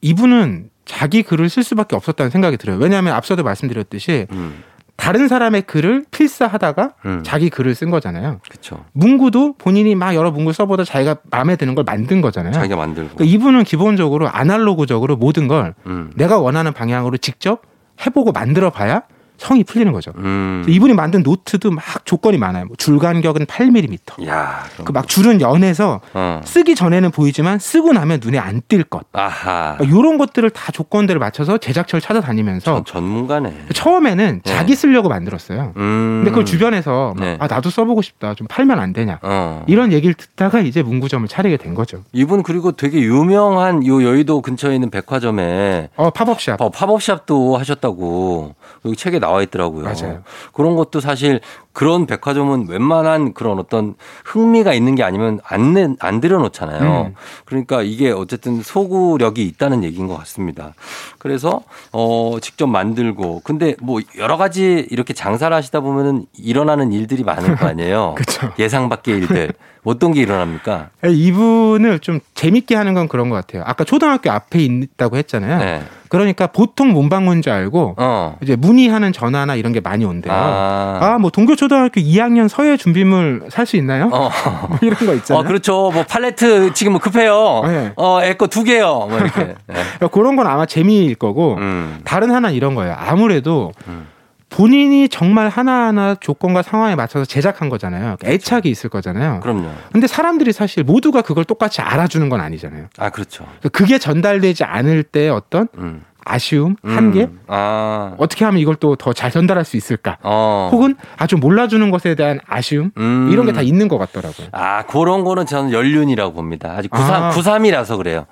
[0.00, 2.78] 이분은 자기 글을 쓸 수밖에 없었다는 생각이 들어요.
[2.78, 4.62] 왜냐하면 앞서도 말씀드렸듯이 음.
[4.98, 7.22] 다른 사람의 글을 필사하다가 음.
[7.24, 8.40] 자기 글을 쓴 거잖아요.
[8.50, 8.84] 그쵸.
[8.92, 12.52] 문구도 본인이 막 여러 문구 써보다 자기가 마음에 드는 걸 만든 거잖아요.
[12.52, 13.14] 자기가 만들고.
[13.14, 16.10] 그러니까 이분은 기본적으로 아날로그적으로 모든 걸 음.
[16.16, 17.62] 내가 원하는 방향으로 직접
[18.04, 19.02] 해보고 만들어 봐야
[19.38, 20.12] 성이 풀리는 거죠.
[20.16, 20.64] 음.
[20.68, 22.66] 이분이 만든 노트도 막 조건이 많아요.
[22.66, 24.26] 뭐 줄 간격은 8mm.
[24.28, 24.64] 야.
[24.84, 26.40] 그막 줄은 연해서 어.
[26.44, 29.04] 쓰기 전에는 보이지만 쓰고 나면 눈에 안 띌 것.
[29.12, 29.76] 아하.
[29.80, 33.66] 이런 것들을 다 조건들을 맞춰서 제작처를 찾아다니면서 전, 전문가네.
[33.74, 34.52] 처음에는 네.
[34.52, 35.72] 자기 쓰려고 만들었어요.
[35.76, 36.18] 음.
[36.18, 37.36] 근데 그걸 주변에서 막 네.
[37.40, 38.34] 아 나도 써보고 싶다.
[38.34, 39.18] 좀 팔면 안 되냐.
[39.22, 39.64] 어.
[39.68, 42.02] 이런 얘기를 듣다가 이제 문구점을 차리게 된 거죠.
[42.12, 46.60] 이분 그리고 되게 유명한 요 여의도 근처에 있는 백화점에 어 팝업샵.
[46.60, 49.84] 어, 팝업샵도 하셨다고 여기 책에 나와 있더라고요.
[49.84, 50.22] 맞아요.
[50.52, 51.40] 그런 것도 사실
[51.78, 57.02] 그런 백화점은 웬만한 그런 어떤 흥미가 있는 게 아니면 안, 내, 안 들여놓잖아요.
[57.10, 57.14] 음.
[57.44, 60.74] 그러니까 이게 어쨌든 소구력이 있다는 얘기인 것 같습니다.
[61.18, 61.62] 그래서
[61.92, 67.68] 어, 직접 만들고 근데 뭐 여러 가지 이렇게 장사를 하시다 보면은 일어나는 일들이 많을 거
[67.68, 68.16] 아니에요.
[68.58, 69.52] 예상 밖의 일들.
[69.84, 70.90] 어떤 게 일어납니까?
[71.06, 73.62] 이분을 좀 재밌게 하는 건 그런 것 같아요.
[73.64, 75.58] 아까 초등학교 앞에 있다고 했잖아요.
[75.58, 75.82] 네.
[76.08, 78.36] 그러니까 보통 문방구인 줄 알고 어.
[78.42, 80.32] 이제 문의하는 전화나 이런 게 많이 온대요.
[80.32, 80.98] 아.
[81.00, 84.08] 아, 뭐 동교초 등학교 2학년 서예 준비물 살 수 있나요?
[84.12, 84.30] 어.
[84.68, 85.42] 뭐 이런 거 있잖아요.
[85.42, 85.90] 어, 그렇죠.
[85.92, 87.62] 뭐 팔레트 지금 뭐 급해요.
[87.66, 87.92] 네.
[87.96, 89.06] 어, 에거 두 개요.
[89.08, 89.44] 뭐 이렇게.
[89.44, 89.54] 네.
[89.66, 92.00] 그러니까 그런 건 아마 재미일 거고 음.
[92.04, 92.94] 다른 하나 이런 거예요.
[92.98, 94.06] 아무래도 음.
[94.50, 98.16] 본인이 정말 하나하나 조건과 상황에 맞춰서 제작한 거잖아요.
[98.18, 99.40] 그러니까 애착이 있을 거잖아요.
[99.40, 99.68] 그럼요.
[99.92, 102.86] 근데 사람들이 사실 모두가 그걸 똑같이 알아주는 건 아니잖아요.
[102.98, 103.44] 아, 그렇죠.
[103.44, 106.02] 그러니까 그게 전달되지 않을 때 어떤 음.
[106.28, 106.96] 아쉬움, 음.
[106.96, 108.14] 한계, 아.
[108.18, 110.18] 어떻게 하면 이걸 또 더 잘 전달할 수 있을까?
[110.22, 110.68] 어.
[110.72, 113.28] 혹은 아주 몰라주는 것에 대한 아쉬움 음.
[113.32, 114.48] 이런 게 다 있는 것 같더라고요.
[114.52, 116.74] 아, 그런 거는 저는 연륜이라고 봅니다.
[116.76, 117.30] 아직 93, 아.
[117.30, 118.26] 93이라서 그래요.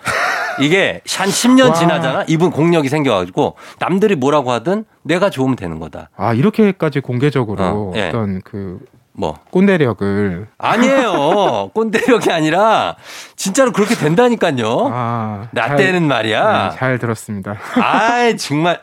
[0.60, 1.74] 이게 한 10년 와.
[1.74, 2.24] 지나잖아?
[2.28, 6.10] 이분 공력이 생겨가지고 남들이 뭐라고 하든 내가 좋으면 되는 거다.
[6.16, 8.08] 아 이렇게까지 공개적으로 어, 예.
[8.08, 8.78] 어떤 그
[9.16, 9.38] 뭐.
[9.50, 11.70] 꼰대력을 아니에요.
[11.74, 12.96] 꼰대력이 아니라
[13.36, 14.90] 진짜로 그렇게 된다니까요.
[14.92, 16.68] 아, 나 잘- 때는 말이야.
[16.70, 17.56] 네, 잘 들었습니다.
[17.82, 18.80] 아이 정말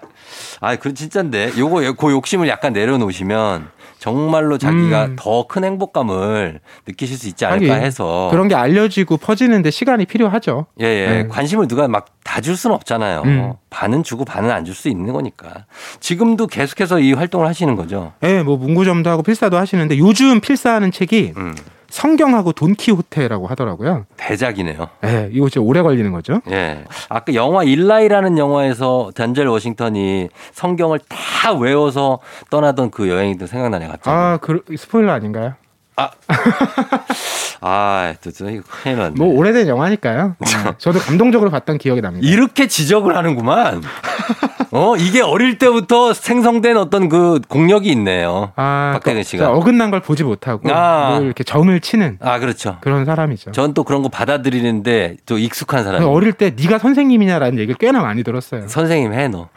[0.61, 3.69] 아 그 진짜인데 요거 그 욕심을 약간 내려놓으시면
[4.03, 5.15] 정말로 자기가 음.
[5.17, 10.65] 더큰 행복감을 느끼실 수 있지 않을까 하긴, 해서 그런 게 알려지고 퍼지는데 시간이 필요하죠.
[10.81, 11.07] 예, 예.
[11.23, 11.27] 네.
[11.29, 13.21] 관심을 누가 막 다 줄 수는 없잖아요.
[13.25, 13.53] 음.
[13.69, 15.65] 반은 주고 반은 안 줄 수 있는 거니까.
[16.01, 18.11] 지금도 계속해서 이 활동을 하시는 거죠.
[18.23, 21.53] 예, 뭐 문구점도 하고 필사도 하시는데 요즘 필사하는 책이 음.
[21.93, 24.07] 성경하고 돈키호테라고 하더라고요.
[24.17, 24.89] 대작이네요.
[25.05, 26.41] 예, 이거 진짜 오래 걸리는 거죠.
[26.49, 26.85] 예.
[27.07, 32.17] 아까 영화 일라이라는 영화에서 덴젤 워싱턴이 성경을 다 외워서
[32.49, 34.09] 떠나던 그 여행이도 생각나네 갑자기.
[34.09, 35.53] 아, 그 스포일러 아닌가요?
[37.65, 39.15] 아, 또, 또 이거 큰일 났네.
[39.17, 40.35] 뭐 오래된 영화니까요.
[40.67, 42.27] 예, 저도 감동적으로 봤던 기억이 납니다.
[42.27, 43.81] 이렇게 지적을 하는구만.
[44.71, 48.51] 어, 이게 어릴 때부터 생성된 어떤 그 공력이 있네요.
[48.55, 49.51] 아, 박태근 그- 씨가.
[49.51, 51.17] 어긋난 걸 보지 못하고 아.
[51.19, 52.77] 늘 이렇게 정을 치는 아, 그렇죠.
[52.81, 53.51] 그런 사람이죠.
[53.51, 56.03] 전 또 그런 거 받아들이는데 또 익숙한 사람.
[56.05, 58.67] 어릴 때 네가 선생님이냐라는 얘기를 꽤나 많이 들었어요.
[58.67, 59.49] 선생님 해, 너.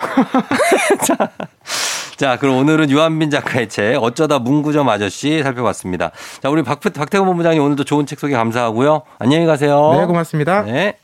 [2.17, 6.13] 자, 자, 그럼 오늘은 유한빈 작가의 책, 어쩌다 문구점 아저씨 살펴봤습니다.
[6.43, 9.03] 자, 우리 박, 박태근 본부장님 오늘도 좋은 책 소개 감사하고요.
[9.19, 9.95] 안녕히 가세요.
[9.99, 10.63] 네, 고맙습니다.
[10.63, 10.97] 네.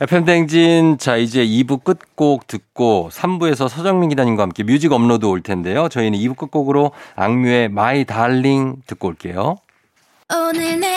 [0.00, 5.88] FM대행진, 자, 이제 2부 끝곡 듣고 3부에서 서정민 기자님과 함께 music upload 올 텐데요.
[5.88, 9.56] 저희는 2부 끝곡으로 악뮤의 My Darling 듣고 올게요.
[10.32, 10.96] 오늘 내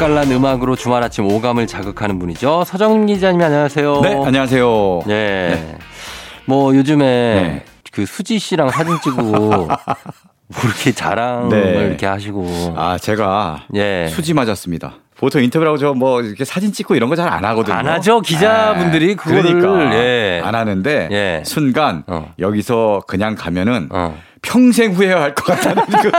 [0.00, 2.64] 맛깔난 음악으로 주말 아침 오감을 자극하는 분이죠.
[2.64, 4.00] 서정민 기자님 안녕하세요.
[4.00, 5.00] 네, 안녕하세요.
[5.10, 5.76] 예.
[6.46, 7.64] 뭐 요즘에 네.
[7.92, 9.68] 그 수지 씨랑 사진 찍고 뭐
[10.64, 11.86] 이렇게 자랑을 네.
[11.86, 14.08] 이렇게 하시고 아, 제가 예.
[14.08, 14.94] 수지 맞았습니다.
[15.18, 17.76] 보통 인터뷰라고 저 뭐 이렇게 사진 찍고 이런 거 잘 안 하거든요.
[17.76, 18.22] 안 하죠.
[18.22, 20.40] 기자분들이 예, 그거를, 그러니까 예.
[20.42, 21.42] 안 하는데 예.
[21.44, 22.32] 순간 어.
[22.38, 24.16] 여기서 그냥 가면은 어.
[24.42, 26.10] 평생 후회할 것 같다는 그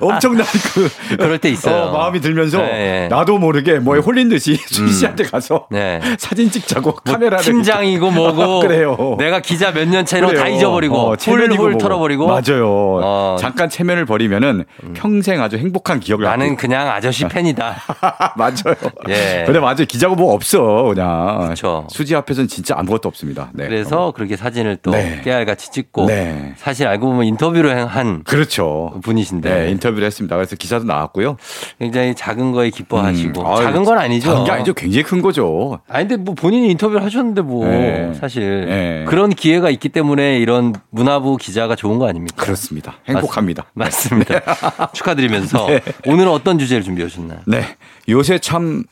[0.00, 1.84] 엄청난 그 그럴 때 있어요.
[1.84, 3.08] 어, 마음이 들면서 네.
[3.08, 6.00] 나도 모르게 뭐에 홀린 듯이 수지 씨한테 가서 네.
[6.18, 9.16] 사진 찍자고 뭐 카메라를 팀장이고 뭐고 그래요.
[9.18, 10.48] 내가 기자 몇 년차 이런 거 다.
[10.48, 11.78] 잊어버리고 어, 체면이고 훌훌 뭐고.
[11.78, 12.66] 털어버리고 맞아요.
[13.02, 13.36] 어.
[13.40, 17.76] 잠깐 체면을 버리면은 평생 아주 행복한 기억을 나는 갖고 그냥 아저씨 팬이다.
[18.36, 18.76] 맞아요.
[19.08, 19.42] 예.
[19.44, 19.84] 근데 맞아요.
[19.88, 21.48] 기자고 뭐 없어 그냥.
[21.50, 21.86] 그쵸.
[21.90, 23.50] 수지 앞에서는 진짜 아무것도 없습니다.
[23.52, 23.66] 네.
[23.66, 25.20] 그래서 그렇게 사진을 또 네.
[25.24, 26.54] 깨알같이 찍고 네.
[26.56, 28.98] 사실 알고 보면 인터뷰 를 한 그렇죠.
[29.02, 30.36] 분이신데 네, 인터뷰를 했습니다.
[30.36, 31.36] 그래서 기사도 나왔고요.
[31.78, 34.30] 굉장히 작은 거에 기뻐하시고 음, 아유, 작은 건 아니죠.
[34.30, 34.74] 작은 게 아니죠.
[34.74, 35.80] 굉장히 큰 거죠.
[35.88, 38.12] 아니 근데 뭐 본인이 인터뷰를 하셨는데 뭐 네.
[38.14, 39.04] 사실 네.
[39.08, 42.42] 그런 기회가 있기 때문에 이런 문화부 기자가 좋은 거 아닙니까?
[42.42, 42.94] 그렇습니다.
[43.08, 43.66] 행복합니다.
[43.74, 44.40] 맞, 습니다
[44.92, 45.80] 축하드리면서 네.
[46.06, 47.40] 오늘은 어떤 주제를 준비해 오셨나요?
[47.46, 47.62] 네.
[48.08, 48.84] 요새 참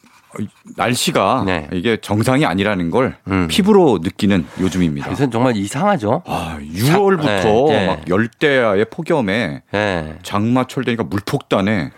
[0.77, 1.69] 날씨가 네.
[1.73, 3.49] 이게 정상이 아니라는 걸 음.
[3.49, 5.11] 피부로 느끼는 요즘입니다.
[5.11, 6.23] 요새는 정말 이상하죠.
[6.27, 7.87] 아, 6월부터 네, 네.
[7.87, 10.19] 막 열대야의 폭염에 네.
[10.23, 11.91] 장마철 되니까 물폭탄에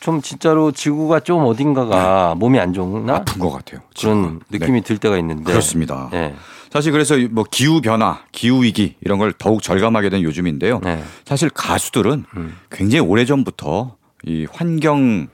[0.00, 3.80] 좀 진짜로 지구가 좀 어딘가가 몸이 안 좋나 아픈 것 같아요.
[3.98, 4.40] 그런 지금.
[4.48, 4.58] 네.
[4.58, 6.08] 느낌이 들 때가 있는데 그렇습니다.
[6.12, 6.34] 네.
[6.70, 10.80] 사실 그래서 뭐 기후 변화, 기후 위기 이런 걸 더욱 절감하게 된 요즘인데요.
[10.82, 11.02] 네.
[11.24, 12.56] 사실 가수들은 음.
[12.70, 15.28] 굉장히 오래 전부터 이 환경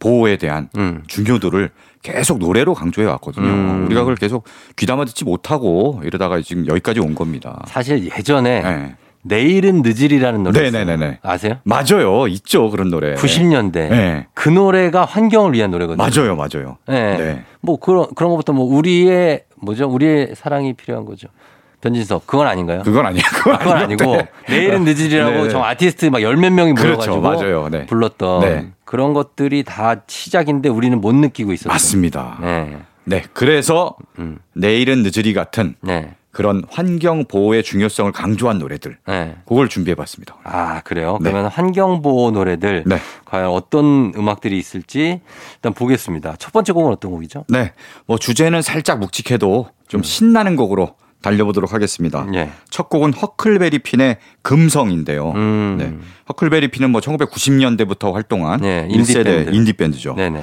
[0.00, 1.04] 보호에 대한 음.
[1.06, 1.70] 중요도를
[2.02, 3.46] 계속 노래로 강조해 왔거든요.
[3.46, 3.84] 음.
[3.86, 4.44] 우리가 그걸 계속
[4.76, 7.62] 귀담아 듣지 못하고 이러다가 지금 여기까지 온 겁니다.
[7.68, 8.94] 사실 예전에 네.
[9.22, 10.70] 내일은 늦으리라는 노래.
[10.70, 11.18] 네네네네.
[11.22, 11.58] 아세요?
[11.64, 12.26] 맞아요.
[12.28, 12.70] 있죠.
[12.70, 13.14] 그런 노래.
[13.16, 14.26] 90년대 네.
[14.32, 16.02] 그 노래가 환경을 위한 노래거든요.
[16.02, 16.36] 맞아요.
[16.36, 16.78] 맞아요.
[16.88, 17.16] 네.
[17.18, 17.44] 네.
[17.60, 19.86] 뭐 그런 그런 것부터 뭐 우리의 뭐죠?
[19.90, 21.28] 우리의 사랑이 필요한 거죠.
[21.82, 22.82] 변진석 그건 아닌가요?
[22.82, 23.22] 그건 아니에요.
[23.34, 24.28] 그건, 아, 그건 아니고 네.
[24.48, 25.48] 내일은 늦으리라고 네.
[25.50, 27.10] 정 아티스트 막 열 몇 명이 그렇죠.
[27.18, 27.68] 모여가지고 맞아요.
[27.70, 27.84] 네.
[27.86, 28.68] 불렀던 네.
[28.90, 31.72] 그런 것들이 다 시작인데 우리는 못 느끼고 있었어요.
[31.72, 32.38] 맞습니다.
[32.40, 32.76] 네.
[33.04, 33.22] 네.
[33.32, 34.40] 그래서 음.
[34.52, 36.16] 내일은 늦으리 같은 네.
[36.32, 38.98] 그런 환경 보호의 중요성을 강조한 노래들.
[39.06, 39.36] 네.
[39.46, 40.38] 그걸 준비해 봤습니다.
[40.42, 41.18] 아, 그래요?
[41.20, 41.30] 네.
[41.30, 42.98] 그러면 환경 보호 노래들 네.
[43.26, 45.20] 과연 어떤 음악들이 있을지
[45.54, 46.34] 일단 보겠습니다.
[46.40, 47.44] 첫 번째 곡은 어떤 곡이죠?
[47.48, 47.72] 네.
[48.06, 52.22] 뭐 주제는 살짝 묵직해도 좀 신나는 곡으로 달려보도록 하겠습니다.
[52.22, 52.34] 음.
[52.34, 52.50] 예.
[52.70, 55.32] 첫 곡은 허클베리 핀의 금성인데요.
[55.32, 55.76] 음.
[55.78, 55.94] 네.
[56.28, 59.50] 허클베리 핀은 뭐 1990년대부터 활동한 네, 인디 1세대 밴드.
[59.50, 60.14] 인디 밴드죠.
[60.14, 60.42] 네네.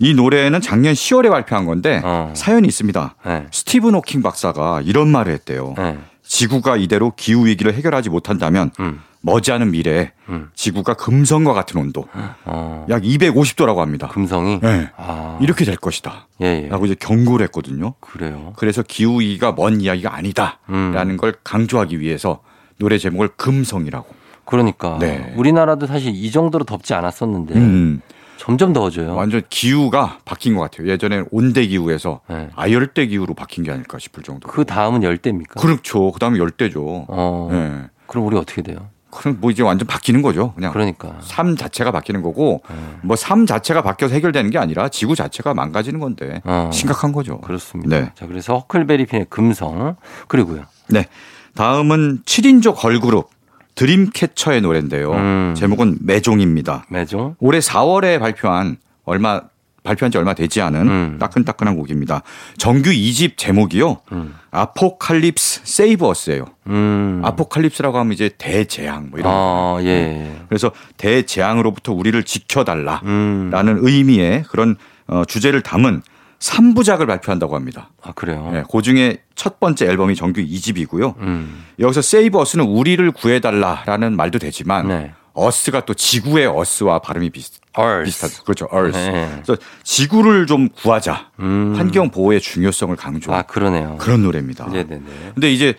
[0.00, 2.32] 이 노래는 작년 10월에 발표한 건데 어.
[2.34, 3.14] 사연이 있습니다.
[3.26, 3.46] 네.
[3.52, 5.74] 스티븐 호킹 박사가 이런 말을 했대요.
[5.76, 5.98] 네.
[6.22, 9.00] 지구가 이대로 기후 위기를 해결하지 못한다면 음.
[9.24, 10.50] 머지않은 미래에 음.
[10.54, 12.06] 지구가 금성과 같은 온도
[12.44, 12.86] 어.
[12.90, 14.06] 약 250도라고 합니다.
[14.08, 14.60] 금성이?
[14.60, 14.90] 네.
[14.96, 15.38] 아.
[15.40, 16.28] 이렇게 될 것이다.
[16.42, 16.68] 예, 예.
[16.68, 17.94] 라고 이제 경고를 했거든요.
[18.00, 18.52] 그래요.
[18.56, 21.16] 그래서 기후 위기가 먼 이야기가 아니다라는 음.
[21.16, 22.42] 걸 강조하기 위해서
[22.78, 24.06] 노래 제목을 금성이라고.
[24.44, 24.98] 그러니까.
[25.00, 25.32] 네.
[25.36, 28.02] 우리나라도 사실 이 정도로 덥지 않았었는데 음,
[28.36, 29.14] 점점 더워져요.
[29.14, 30.86] 완전 기후가 바뀐 것 같아요.
[30.88, 32.50] 예전에는 온대 기후에서 네.
[32.56, 34.50] 아열대 기후로 바뀐 게 아닐까 싶을 정도.
[34.50, 35.58] 그 다음은 열대입니까?
[35.58, 36.12] 그렇죠.
[36.12, 37.06] 그 다음에 열대죠.
[37.08, 37.48] 어.
[37.50, 37.84] 네.
[38.06, 38.90] 그럼 우리 어떻게 돼요?
[39.14, 40.52] 그럼 뭐 이제 완전 바뀌는 거죠.
[40.54, 41.16] 그냥 그러니까.
[41.20, 42.76] 삶 자체가 바뀌는 거고 네.
[43.02, 46.70] 뭐삶 자체가 바뀌어서 해결되는 게 아니라 지구 자체가 망가지는 건데 어.
[46.72, 47.40] 심각한 거죠.
[47.40, 48.00] 그렇습니다.
[48.00, 48.12] 네.
[48.14, 49.96] 자, 그래서 허클베리핀의 금성
[50.28, 50.64] 그리고요.
[50.88, 51.06] 네.
[51.54, 53.30] 다음은 7인조 걸그룹
[53.74, 55.12] 드림캐쳐의 노래인데요.
[55.12, 55.54] 음.
[55.56, 56.84] 제목은 매종입니다.
[56.88, 57.36] 매종.
[57.38, 59.40] 올해 4월에 발표한 얼마
[59.84, 61.16] 발표한 지 얼마 되지 않은 음.
[61.20, 62.22] 따끈따끈한 곡입니다.
[62.56, 63.98] 정규 2집 제목이요.
[64.12, 64.34] 음.
[64.50, 66.46] 아포칼립스 세이버스예요.
[66.68, 67.20] 음.
[67.22, 69.78] 아포칼립스라고 하면 이제 대재앙 뭐 이런 거.
[69.78, 70.40] 아, 예.
[70.48, 73.78] 그래서 대재앙으로부터 우리를 지켜달라라는 음.
[73.82, 76.02] 의미의 그런 어, 주제를 담은
[76.38, 77.90] 3부작을 발표한다고 합니다.
[78.02, 78.50] 아, 그래요.
[78.52, 81.18] 네, 그 중에 첫 번째 앨범이 정규 2집이고요.
[81.18, 81.64] 음.
[81.78, 85.12] 여기서 세이브 어스는 우리를 구해달라라는 말도 되지만 네.
[85.34, 88.04] 어스가 또 지구의 어스와 발음이 비슷, Earth.
[88.04, 88.44] 비슷하죠.
[88.44, 88.68] 그렇죠.
[88.72, 88.96] earth.
[88.96, 89.28] 네.
[89.44, 91.30] 그래서 지구를 좀 구하자.
[91.40, 91.74] 음.
[91.76, 93.32] 환경 보호의 중요성을 강조.
[93.34, 93.96] 아, 그러네요.
[93.98, 94.66] 그런 노래입니다.
[94.68, 95.02] 네네네.
[95.34, 95.74] 근데 이제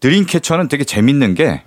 [0.00, 1.62] 드림캐쳐는 되게 재밌는 게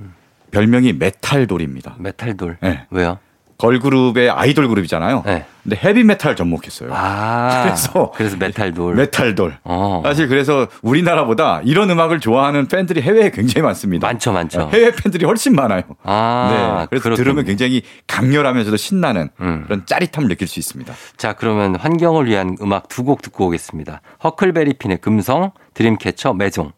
[0.52, 1.96] 별명이 메탈돌입니다.
[2.00, 2.58] 메탈돌.
[2.62, 2.86] 네.
[2.90, 3.20] 왜요?
[3.60, 5.24] 걸그룹의 아이돌 그룹이잖아요.
[5.26, 5.46] 네.
[5.64, 6.92] 근데 헤비메탈 접목했어요.
[6.94, 7.64] 아.
[7.64, 8.96] 그래서 그래서 메탈돌.
[8.96, 9.58] 메탈돌.
[9.66, 10.02] 어.
[10.06, 14.08] 사실 그래서 우리나라보다 이런 음악을 좋아하는 팬들이 해외에 굉장히 많습니다.
[14.08, 14.70] 많죠, 많죠.
[14.74, 15.84] 해외 팬들이 훨씬 많아요.
[16.04, 16.48] 아.
[16.80, 16.88] 네.
[16.90, 17.16] 그래서 그렇군요.
[17.16, 19.64] 들으면 굉장히 강렬하면서도 신나는 음.
[19.66, 20.94] 그런 짜릿함을 느낄 수 있습니다.
[21.18, 24.02] 자, 그러면 환경을 위한 음악 두 곡 듣고 오겠습니다.
[24.24, 26.72] 허클베리핀의 금성, 드림캐쳐 MAISON.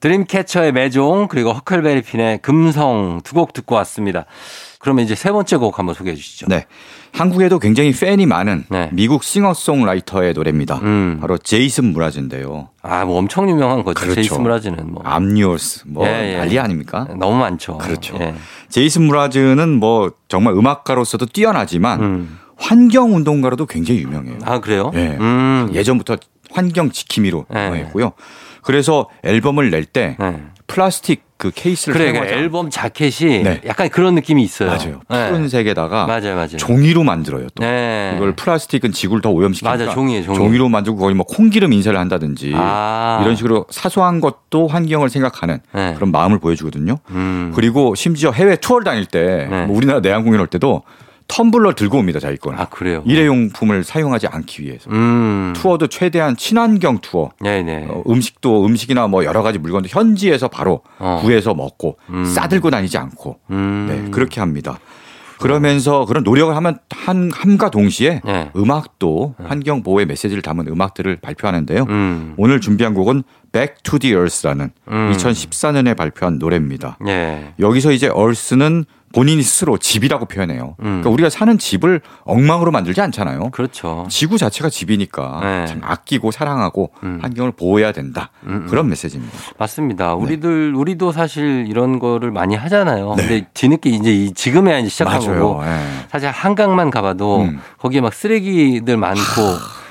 [0.00, 4.24] 드림캐쳐의 MAISON, 그리고 허클베리핀의 금성 두 곡 듣고 왔습니다.
[4.86, 6.46] 그러면 이제 세 번째 곡 한번 소개해 주시죠.
[6.48, 6.64] 네.
[7.12, 8.88] 한국에도 굉장히 팬이 많은 네.
[8.92, 10.76] 미국 싱어송라이터의 노래입니다.
[10.76, 11.18] 음.
[11.20, 12.68] 바로 제이슨 므라즈인데요.
[12.82, 14.00] 아, 뭐 엄청 유명한 거죠.
[14.00, 14.14] 그렇죠.
[14.14, 15.02] 제이슨 므라즈는 뭐.
[15.04, 16.38] I'm Yours 뭐 예, 예.
[16.38, 17.08] 난리 아닙니까?
[17.18, 17.78] 너무 많죠.
[17.78, 18.16] 그렇죠.
[18.20, 18.36] 예.
[18.68, 22.38] 제이슨 므라즈는 뭐 정말 음악가로서도 뛰어나지만 음.
[22.56, 24.38] 환경 운동가로도 굉장히 유명해요.
[24.44, 24.92] 아, 그래요?
[24.94, 25.16] 예.
[25.18, 25.68] 음.
[25.74, 26.16] 예전부터
[26.52, 27.66] 환경 지킴이로 네.
[27.66, 28.12] 유명했고요.
[28.62, 30.42] 그래서 앨범을 낼때 네.
[30.68, 33.60] 플라스틱 그 케이스를 그래, 그 사용하지 않- 앨범 자켓이 네.
[33.66, 34.70] 약간 그런 느낌이 있어요.
[34.70, 35.00] 맞아요.
[35.10, 35.28] 네.
[35.30, 36.56] 푸른색에다가 맞아요, 맞아요.
[36.56, 37.48] 종이로 만들어요.
[37.54, 38.14] 또 네.
[38.16, 40.56] 이걸 플라스틱은 지구를 더 오염시키니까 맞아, 종이에요, 종이.
[40.56, 43.20] 로 만들고 거의 뭐 콩기름 인쇄를 한다든지 아.
[43.22, 45.92] 이런 식으로 사소한 것도 환경을 생각하는 네.
[45.94, 46.98] 그런 마음을 보여주거든요.
[47.10, 47.52] 음.
[47.54, 49.66] 그리고 심지어 해외 투어를 다닐 때 네.
[49.66, 50.82] 뭐 우리나라 내한 공연 올 때도
[51.28, 52.58] 텀블러 들고 옵니다 자기 거는.
[52.58, 53.02] 아, 그래요?
[53.04, 54.90] 일회용품을 사용하지 않기 위해서.
[54.90, 55.52] 음.
[55.56, 57.30] 투어도 최대한 친환경 투어.
[57.40, 57.86] 네네.
[57.88, 61.18] 어, 음식도 음식이나 뭐 여러 가지 물건도 현지에서 바로 어.
[61.22, 62.24] 구해서 먹고 음.
[62.24, 63.86] 싸들고 다니지 않고 음.
[63.88, 64.78] 네, 그렇게 합니다.
[65.38, 68.50] 그러면서 그런 노력을 하면 한 함과 동시에 네.
[68.56, 71.86] 음악도 환경 보호의 메시지를 담은 음악들을 발표하는데요.
[71.88, 72.34] 음.
[72.36, 75.12] 오늘 준비한 곡은 Back to the Earth라는 음.
[75.14, 76.98] 2014년에 발표한 노래입니다.
[77.06, 77.52] 예.
[77.58, 80.76] 여기서 이제 Earth는 본인이 스스로 집이라고 표현해요.
[80.80, 80.84] 음.
[80.84, 83.50] 그러니까 우리가 사는 집을 엉망으로 만들지 않잖아요.
[83.50, 84.06] 그렇죠.
[84.10, 85.66] 지구 자체가 집이니까 네.
[85.66, 87.20] 참 아끼고 사랑하고 음.
[87.22, 88.30] 환경을 보호해야 된다.
[88.44, 88.66] 음, 음.
[88.68, 89.32] 그런 메시지입니다.
[89.58, 90.14] 맞습니다.
[90.14, 93.14] 우리들 우리도 사실 이런 거를 많이 하잖아요.
[93.16, 93.22] 네.
[93.22, 95.78] 근데 뒤늦게 이제 이 지금에야 이제 시작한 거고 예.
[96.10, 97.60] 사실 한강만 가봐도 음.
[97.78, 99.22] 거기에 막 쓰레기들 많고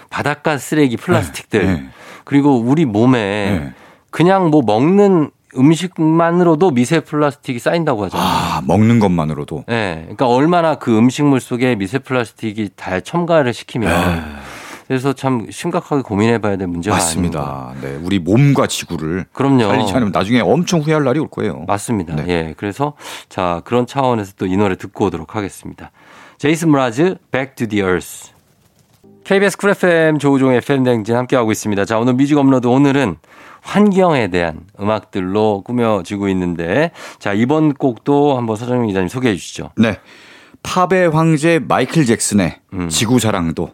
[0.10, 1.90] 바닷가 쓰레기 플라스틱들 네.
[2.26, 3.74] 그리고 우리 몸에 네.
[4.12, 8.28] 그냥 뭐 먹는 음식만으로도 미세 플라스틱이 쌓인다고 하잖아요.
[8.28, 9.66] 아, 먹는 것만으로도.
[9.68, 14.22] 네, 그러니까 얼마나 그 음식물 속에 미세 플라스틱이 다 첨가를 시키면 네.
[14.88, 16.96] 그래서 참 심각하게 고민해봐야 될 문제가.
[16.96, 17.74] 맞습니다.
[17.82, 19.64] 네, 우리 몸과 지구를 그럼요.
[19.68, 21.64] 살리지 않으면 나중에 엄청 후회할 날이 올 거예요.
[21.68, 22.16] 맞습니다.
[22.18, 22.26] 네.
[22.28, 22.54] 예.
[22.56, 22.94] 그래서
[23.28, 25.90] 자, 그런 차원에서 또 이 노래 듣고 오도록 하겠습니다.
[26.38, 28.35] 제이슨 므라즈, Back to the Earth.
[29.26, 31.84] KBS 쿨 FM 조우종의 FM 대행진 함께하고 있습니다.
[31.86, 33.18] 자, 오늘 뮤직 업로드 오늘은
[33.62, 39.72] 환경에 대한 음악들로 꾸며지고 있는데 자, 이번 곡도 한번 서정민 기자님 소개해 주시죠.
[39.78, 39.98] 네.
[40.62, 42.90] 팝의 황제 마이클 잭슨의 음.
[42.90, 43.74] 지구 사랑도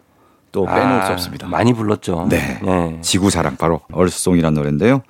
[0.52, 1.46] 또 빼놓을 아, 수 없습니다.
[1.48, 2.28] 많이 불렀죠.
[2.30, 2.58] 네.
[2.62, 2.98] 네.
[3.02, 5.02] 지구 사랑 바로 얼스송이라는 노래인데요.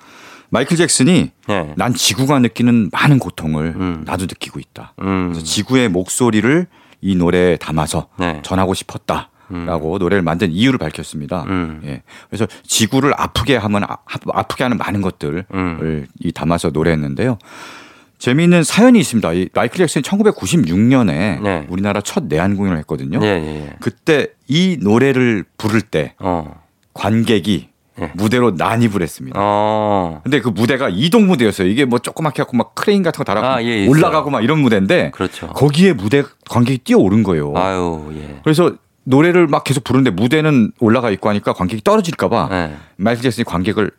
[0.51, 1.75] 마이클 잭슨이 네.
[1.77, 4.03] 난 지구가 느끼는 많은 고통을 음.
[4.05, 4.95] 나도 느끼고 있다.
[5.03, 5.31] 음.
[5.31, 6.67] 그래서 지구의 목소리를
[7.01, 8.41] 이 노래에 담아서 네.
[8.43, 9.31] 전하고 싶었다.
[9.49, 11.45] 라고 노래를 만든 이유를 밝혔습니다.
[11.49, 11.83] 음.
[11.85, 12.03] 예.
[12.31, 13.99] 그래서 지구를 아프게 하면 아,
[14.33, 16.07] 아프게 하는 많은 것들을 음.
[16.21, 17.39] 이 담아서 노래했는데요.
[18.23, 19.33] 재미있는 사연이 있습니다.
[19.33, 21.67] 이 마이클 잭슨이 1996년에 네.
[21.69, 23.19] 우리나라 첫 내한 공연을 했거든요.
[23.21, 23.77] 예, 예, 예.
[23.81, 26.63] 그때 이 노래를 부를 때 어.
[26.95, 27.69] 관객이
[28.01, 28.13] 예.
[28.15, 29.39] 무대로 난입을 했습니다.
[29.43, 30.21] 어.
[30.23, 31.67] 근데 그 무대가 이동 무대였어요.
[31.67, 33.89] 이게 뭐 조그맣게 갖고 막 크레인 같은 거 달아갖고 아, 예.
[33.89, 35.49] 올라가고 막 이런 무대인데 그렇죠.
[35.49, 37.53] 거기에 무대 관객이 뛰어오른 거예요.
[37.57, 38.41] 아유, 예.
[38.45, 38.73] 그래서
[39.05, 42.77] 노래를 막 계속 부르는데 무대는 올라가 있고 하니까 관객이 떨어질까봐 네.
[42.97, 43.91] 마이클 잭슨이 관객을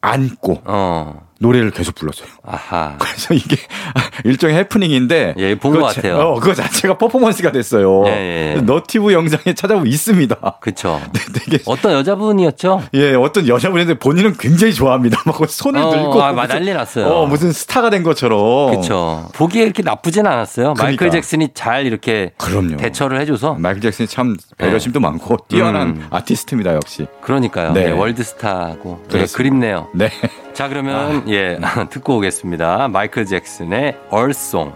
[0.00, 1.25] 안고 어.
[1.38, 2.28] 노래를 계속 불렀어요.
[2.44, 2.96] 아하.
[2.98, 3.56] 그래서 이게
[4.24, 6.18] 일종의 해프닝인데 예, 본 것 그거 같아요.
[6.18, 8.04] 어, 그거 자체가 퍼포먼스가 됐어요.
[8.06, 8.60] 예, 예, 예.
[8.62, 10.36] 유튜브 영상에 찾아보면 있습니다.
[10.60, 11.00] 그쵸.
[11.34, 12.82] 되게 어떤 여자분이었죠?
[12.94, 15.22] 예, 어떤 여자분인데 본인은 굉장히 좋아합니다.
[15.26, 17.06] 막 손을 어, 들고 아, 무슨- 난리 났어요.
[17.06, 18.74] 어, 무슨 스타가 된 것처럼.
[18.80, 19.28] 그쵸.
[19.34, 20.74] 보기에 이렇게 나쁘진 않았어요.
[20.78, 21.10] 마이클 그러니까.
[21.16, 22.76] 잭슨이 잘 이렇게 그럼요.
[22.76, 23.54] 대처를 해줘서.
[23.54, 26.06] 마이클 잭슨이 참 배려심도 많고 뛰어난 음.
[26.10, 27.06] 아티스트입니다, 역시.
[27.20, 27.72] 그러니까요.
[27.72, 27.86] 네.
[27.86, 29.00] 예, 월드스타고.
[29.04, 29.36] 예, 그렇습니다.
[29.36, 29.88] 그립네요.
[29.94, 30.10] 네.
[30.56, 31.58] 자, 그러면, 예,
[31.90, 32.88] 듣고 오겠습니다.
[32.88, 34.72] 마이클 잭슨의 얼송.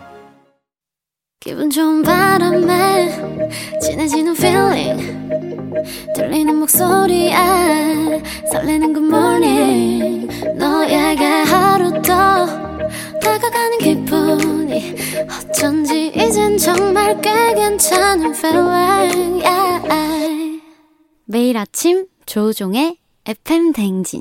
[1.41, 3.09] 기분 좋은 바람에
[3.81, 5.41] 진해지는 feeling
[6.15, 7.33] 들리는 목소리에
[8.53, 10.29] 설레는 good morning
[10.59, 12.45] 너에게 하루 더
[13.19, 14.97] 다가가는 기분이
[15.49, 20.63] 어쩐지 이젠 정말 꽤 괜찮은 feeling yeah.
[21.25, 24.21] 매일 아침 조우종의 FM 대행진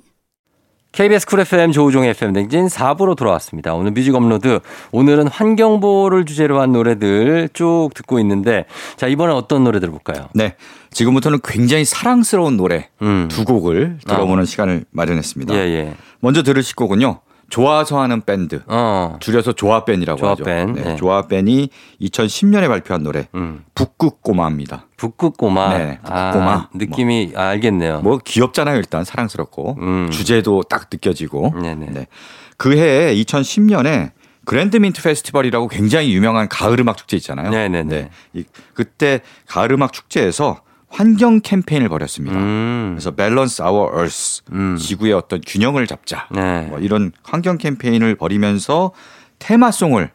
[0.91, 3.73] KBS 쿨 FM 조우종의 FM 대행진 4부로 돌아왔습니다.
[3.75, 4.59] 오늘 뮤직 업로드.
[4.91, 8.65] 오늘은 환경보호를 주제로 한 노래들 쭉 듣고 있는데,
[8.97, 10.29] 자, 이번엔 어떤 노래 들어볼까요?
[10.33, 10.55] 네.
[10.91, 13.27] 지금부터는 굉장히 사랑스러운 노래 음.
[13.29, 15.53] 두 곡을 들어보는 시간을 마련했습니다.
[15.53, 15.93] 예, 예.
[16.19, 17.19] 먼저 들으실 곡은요.
[17.49, 18.61] 좋아서 하는 밴드.
[18.67, 19.17] 어.
[19.19, 20.43] 줄여서 좋아밴이라고 하죠.
[20.43, 20.95] 좋아밴, 네, 네.
[20.95, 21.69] 좋아밴이
[22.01, 23.63] 2010년에 발표한 노래 음.
[23.75, 24.87] 북극곰아입니다.
[24.97, 25.77] 북극곰아.
[25.77, 26.69] 네, 아, 북극곰아.
[26.73, 28.01] 느낌이 아, 알겠네요.
[28.01, 30.09] 뭐 귀엽잖아요, 일단 사랑스럽고 음.
[30.11, 31.53] 주제도 딱 느껴지고.
[31.61, 31.85] 네네.
[31.91, 32.07] 네.
[32.57, 34.11] 그 해에 2010년에
[34.45, 37.49] 그랜드민트 페스티벌이라고 굉장히 유명한 가을 음악 축제 있잖아요.
[37.49, 38.09] 네네네.
[38.33, 38.43] 이,
[38.73, 42.37] 그때 가을 음악 축제에서 환경 캠페인을 벌였습니다.
[42.37, 42.91] 음.
[42.95, 44.75] 그래서 Balance Our Earth 음.
[44.77, 46.27] 지구의 어떤 균형을 잡자.
[46.31, 46.63] 네.
[46.63, 48.91] 뭐 이런 환경 캠페인을 벌이면서
[49.39, 50.11] 테마송을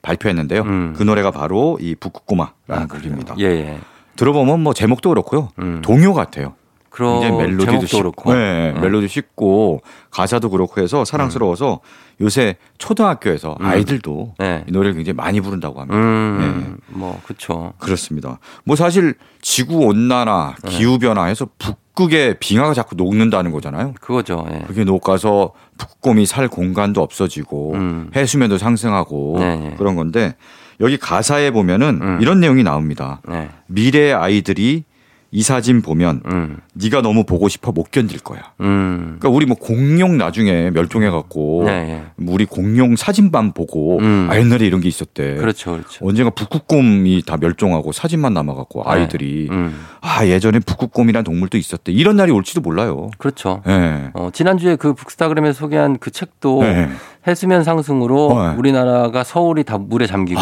[0.00, 0.62] 발표했는데요.
[0.62, 0.94] 음.
[0.96, 3.36] 그 노래가 바로 이 북극곰아라는 아, 곡입니다.
[3.38, 3.80] 예, 예.
[4.16, 5.50] 들어보면 뭐 제목도 그렇고요.
[5.58, 5.80] 음.
[5.82, 6.54] 동요 같아요.
[6.92, 8.34] 그런 굉장히 멜로디도 쉽고.
[8.34, 8.80] 네, 음.
[8.82, 9.80] 멜로디 쉽고
[10.10, 11.80] 가사도 그렇고 해서 사랑스러워서
[12.20, 14.64] 요새 초등학교에서 아이들도 네.
[14.68, 15.96] 이 노래를 굉장히 많이 부른다고 합니다.
[15.96, 16.76] 음.
[16.88, 17.72] 뭐 그렇죠.
[17.78, 18.38] 그렇습니다.
[18.64, 20.70] 뭐 사실 지구 온난화, 네.
[20.70, 23.94] 기후 변화해서 북극의 빙하가 자꾸 녹는다는 거잖아요.
[23.98, 24.46] 그거죠.
[24.52, 24.64] 예.
[24.66, 28.10] 그게 녹아서 북곰이 살 공간도 없어지고 음.
[28.14, 29.74] 해수면도 상승하고 네, 네.
[29.78, 30.34] 그런 건데
[30.80, 32.18] 여기 가사에 보면은 음.
[32.20, 33.22] 이런 내용이 나옵니다.
[33.26, 33.48] 네.
[33.68, 34.84] 미래의 아이들이
[35.34, 36.58] 이 사진 보면 음.
[36.74, 38.52] 네가 너무 보고 싶어 못 견딜 거야.
[38.60, 39.16] 음.
[39.18, 44.28] 그러니까 우리 뭐 공룡 나중에 멸종해 갖고 네, 우리 공룡 사진만 보고 음.
[44.30, 45.36] 아 옛날에 이런 게 있었대.
[45.36, 45.72] 그렇죠.
[45.72, 46.06] 그렇죠.
[46.06, 49.74] 언젠가 북극곰이 다 멸종하고 사진만 남아 갖고 아이들이 음.
[50.02, 51.92] 아 예전에 북극곰이란 동물도 있었대.
[51.92, 53.10] 이런 날이 올지도 몰라요.
[53.16, 53.62] 그렇죠.
[53.66, 54.10] 예.
[54.12, 56.90] 어, 지난주에 그 북스타그램에서 소개한 그 책도 네.
[57.26, 58.34] 해수면 상승으로 네.
[58.36, 58.54] 아.
[58.58, 60.40] 우리나라가 서울이 다 물에 잠기고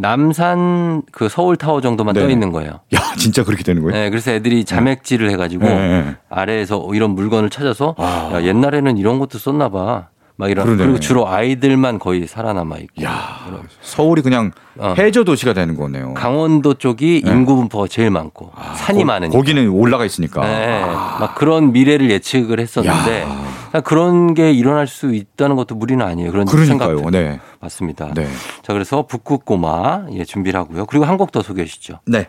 [0.00, 2.20] 남산 그 서울 타워 정도만 네.
[2.22, 2.80] 떠 있는 거예요.
[2.94, 3.96] 야 진짜 그렇게 되는 거예요?
[3.96, 6.16] 네, 그래서 애들이 자맥질을 해가지고 네, 네.
[6.28, 8.30] 아래에서 이런 물건을 찾아서 아.
[8.34, 10.08] 야, 옛날에는 이런 것도 썼나 봐.
[10.38, 10.82] 막 이런 그러네.
[10.84, 13.02] 그리고 주로 아이들만 거의 살아남아 있고.
[13.02, 13.62] 야 그런.
[13.80, 14.94] 서울이 그냥 어.
[14.98, 16.12] 해저 도시가 되는 거네요.
[16.12, 17.30] 강원도 쪽이 네.
[17.30, 19.34] 인구 분포가 제일 많고 산이 거- 많으니까.
[19.38, 20.42] 거기는 올라가 있으니까.
[20.42, 23.45] 네, 막 그런 미래를 예측을 했었는데 야.
[23.76, 26.30] 그냥 그런 게 일어날 수 있다는 것도 무리는 아니에요.
[26.30, 26.98] 그런 그러니까요.
[26.98, 27.40] 생각 네.
[27.60, 28.12] 맞습니다.
[28.14, 28.26] 네.
[28.62, 30.86] 자 그래서 북극곰아 예 준비를 하고요.
[30.86, 32.00] 그리고 한 곡 더 소개해 주시죠.
[32.06, 32.26] 네.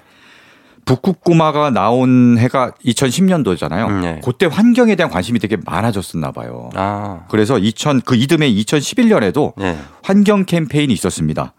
[0.85, 3.87] 북극곰아가 나온 해가 2010년도잖아요.
[3.89, 4.21] 음, 네.
[4.23, 6.69] 그때 환경에 대한 관심이 되게 많아졌었나 봐요.
[6.75, 9.77] 아, 그래서 2000, 그 이듬해 2011년에도 네.
[10.01, 11.53] 환경 캠페인이 있었습니다.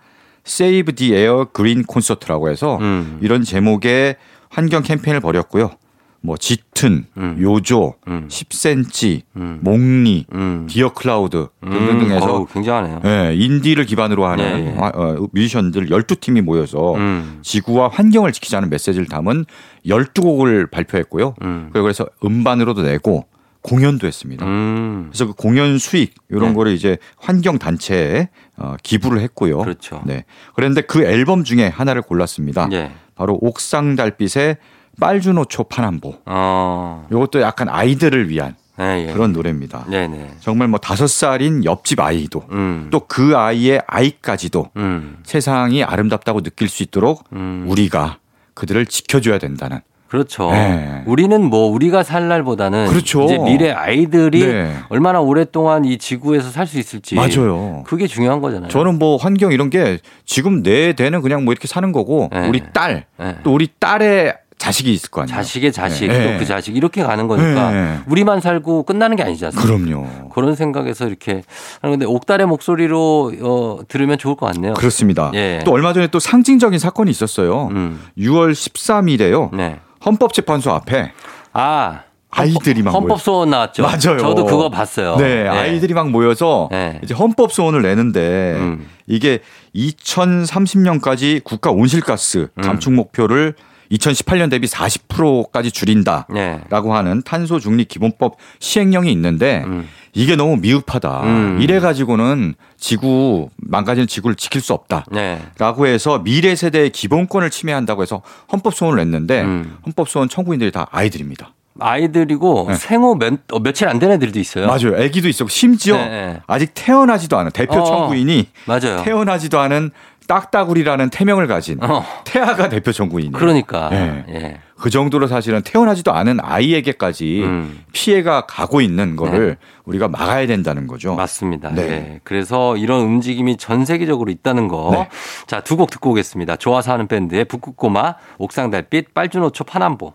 [0.46, 3.18] Save the Air Green 콘서트라고 해서 음.
[3.20, 4.16] 이런 제목의
[4.48, 5.72] 환경 캠페인을 벌였고요.
[6.20, 7.36] 뭐 짙은, 음.
[7.40, 8.26] 요조, 음.
[8.28, 9.60] 10cm, 음.
[9.62, 10.66] 몽니, 음.
[10.68, 13.00] 디어 클라우드 등등등 해서 어우, 굉장하네요.
[13.04, 14.70] 예, 인디를 기반으로 하는 예, 예.
[14.76, 17.38] 화- 어, 뮤지션들 12팀이 모여서 음.
[17.42, 19.44] 지구와 환경을 지키자는 메시지를 담은
[19.86, 21.34] 12곡을 발표했고요.
[21.42, 21.70] 음.
[21.72, 23.26] 그래서 음반으로도 내고
[23.62, 24.46] 공연도 했습니다.
[24.46, 25.06] 음.
[25.10, 26.54] 그래서 그 공연 수익 이런 네.
[26.54, 29.58] 거를 이제 환경 단체에 어, 기부를 했고요.
[29.58, 30.02] 그렇죠.
[30.04, 30.24] 네.
[30.54, 32.68] 그런데 그 앨범 중에 하나를 골랐습니다.
[32.72, 32.92] 예.
[33.14, 34.56] 바로 옥상 달빛의
[35.00, 36.14] 빨주노초 파남보.
[36.26, 37.06] 어.
[37.10, 39.12] 이것도 약간 아이들을 위한 네, 예.
[39.12, 39.84] 그런 노래입니다.
[39.88, 40.30] 네 네.
[40.40, 42.88] 정말 뭐 다섯 살인 옆집 아이도 음.
[42.90, 45.18] 또그 아이의 아이까지도 음.
[45.24, 47.64] 세상이 아름답다고 느낄 수 있도록 음.
[47.68, 48.18] 우리가
[48.54, 49.80] 그들을 지켜줘야 된다는.
[50.08, 50.50] 그렇죠.
[50.52, 51.02] 네.
[51.06, 53.24] 우리는 뭐 우리가 살 날보다는 그렇죠.
[53.24, 54.74] 이제 미래 아이들이 네.
[54.88, 57.82] 얼마나 오랫동안 이 지구에서 살 수 있을지 맞아요.
[57.86, 58.70] 그게 중요한 거잖아요.
[58.70, 62.48] 저는 뭐 환경 이런 게 지금 내 대는 그냥 뭐 이렇게 사는 거고 네.
[62.48, 63.36] 우리 딸 네.
[63.42, 65.36] 또 우리 딸의 자식이 있을 거 아니에요.
[65.36, 66.32] 자식의 자식 네.
[66.32, 67.98] 또그 자식 이렇게 가는 거니까 네.
[68.06, 69.66] 우리만 살고 끝나는 게 아니지 않습니까?
[69.66, 70.28] 그럼요.
[70.30, 71.42] 그런 생각에서 이렇게
[71.80, 74.74] 하는 건데 옥달의 목소리로 어, 들으면 좋을 것 같네요.
[74.74, 75.30] 그렇습니다.
[75.34, 75.62] 예.
[75.64, 77.68] 또 얼마 전에 또 상징적인 사건이 있었어요.
[77.68, 78.00] 음.
[78.18, 79.54] 6월 13일에요.
[79.54, 79.78] 네.
[80.04, 81.12] 헌법재판소 앞에
[81.52, 83.82] 아 아이들이 막 헌법 소원 나왔죠.
[83.82, 84.18] 맞아요.
[84.18, 85.16] 저도 그거 봤어요.
[85.16, 87.00] 네, 아이들이 막 모여서 네.
[87.02, 88.86] 이제 헌법 소원을 내는데 음.
[89.06, 89.40] 이게
[89.74, 92.62] 2030년까지 국가 온실가스 음.
[92.62, 93.54] 감축 목표를
[93.92, 96.60] 2018년 대비 40%까지 줄인다라고 네.
[96.70, 99.88] 하는 탄소 중립 기본법 시행령이 있는데 음.
[100.14, 101.22] 이게 너무 미흡하다.
[101.24, 101.58] 음.
[101.60, 105.04] 이래 가지고는 지구 망가지는 지구를 지킬 수 없다.
[105.10, 105.40] 네.
[105.58, 108.22] 라고 해서 미래 세대의 기본권을 침해한다고 해서
[108.52, 109.76] 헌법 소원을 냈는데 음.
[109.86, 111.52] 헌법 소원 청구인들이 다 아이들입니다.
[111.80, 112.74] 아이들이고 네.
[112.74, 114.66] 생후 몇, 어, 며칠 안 된 애들도 있어요.
[114.66, 114.96] 맞아요.
[115.00, 116.40] 아기도 있었고 심지어 네, 네.
[116.48, 119.02] 아직 태어나지도 않은 대표 어, 청구인이 맞아요.
[119.04, 119.92] 태어나지도 않은
[120.28, 123.32] 딱따구리라는 태명을 가진 어, 태아가 대표 청구인이에요.
[123.32, 123.88] 그러니까.
[123.88, 124.24] 네.
[124.28, 124.60] 예.
[124.78, 127.80] 그 정도로 사실은 태어나지도 않은 아이에게까지 음.
[127.92, 131.16] 피해가 가고 있는 거를 우리가 막아야 된다는 거죠.
[131.16, 131.70] 맞습니다.
[131.70, 131.86] 네.
[131.88, 132.20] 네.
[132.22, 134.90] 그래서 이런 움직임이 전 세계적으로 있다는 거.
[134.92, 135.08] 네.
[135.48, 136.56] 자, 두 곡 듣고 오겠습니다.
[136.56, 140.12] 좋아서 하는 밴드의 북극고마, 옥상달빛, 빨주노초 파남보.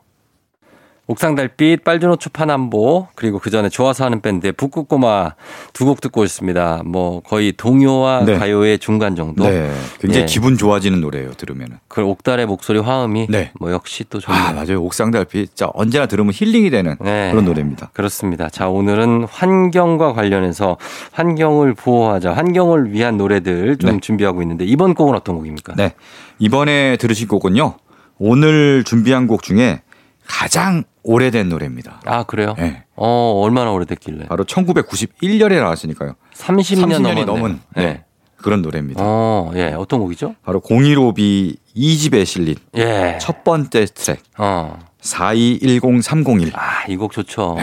[1.05, 5.35] 옥상 달빛, 빨주노초 파남보, 그리고 그 전에 좋아서 하는 밴드의 북극고마
[5.73, 6.83] 두 곡 듣고 있습니다.
[6.85, 8.37] 뭐 거의 동요와 네.
[8.37, 9.43] 가요의 중간 정도.
[9.43, 9.69] 네.
[9.99, 10.25] 굉장히 예.
[10.25, 11.33] 기분 좋아지는 노래예요.
[11.33, 11.77] 들으면은.
[11.89, 13.51] 그 옥달의 목소리 화음이 네.
[13.59, 14.41] 뭐 역시 또 좋네요.
[14.41, 14.81] 아, 맞아요.
[14.81, 15.47] 옥상달빛.
[15.49, 17.31] 진짜 언제나 들으면 힐링이 되는 네.
[17.31, 17.89] 그런 노래입니다.
[17.91, 18.47] 그렇습니다.
[18.49, 20.77] 자, 오늘은 환경과 관련해서
[21.11, 23.99] 환경을 보호하자, 환경을 위한 노래들 좀 네.
[23.99, 25.73] 준비하고 있는데 이번 곡은 어떤 곡입니까?
[25.75, 25.95] 네.
[26.39, 27.75] 이번에 들으신 곡은요.
[28.19, 29.81] 오늘 준비한 곡 중에
[30.25, 32.01] 가장 오래된 노래입니다.
[32.05, 32.55] 아, 그래요?
[32.57, 32.83] 네.
[32.95, 34.27] 어, 얼마나 오래됐길래?
[34.27, 36.15] 바로 1991년에 나왔으니까요.
[36.33, 37.25] 30년, 30년이 넘었네요.
[37.25, 38.03] 넘은 네.
[38.37, 39.01] 그런 노래입니다.
[39.03, 39.67] 어, 예.
[39.73, 40.35] 어떤 곡이죠?
[40.43, 43.17] 바로 015B 2집에 실린 예.
[43.21, 44.77] 첫 번째 트랙 어.
[45.03, 46.51] 4210301.
[46.55, 47.57] 아, 이 곡 좋죠.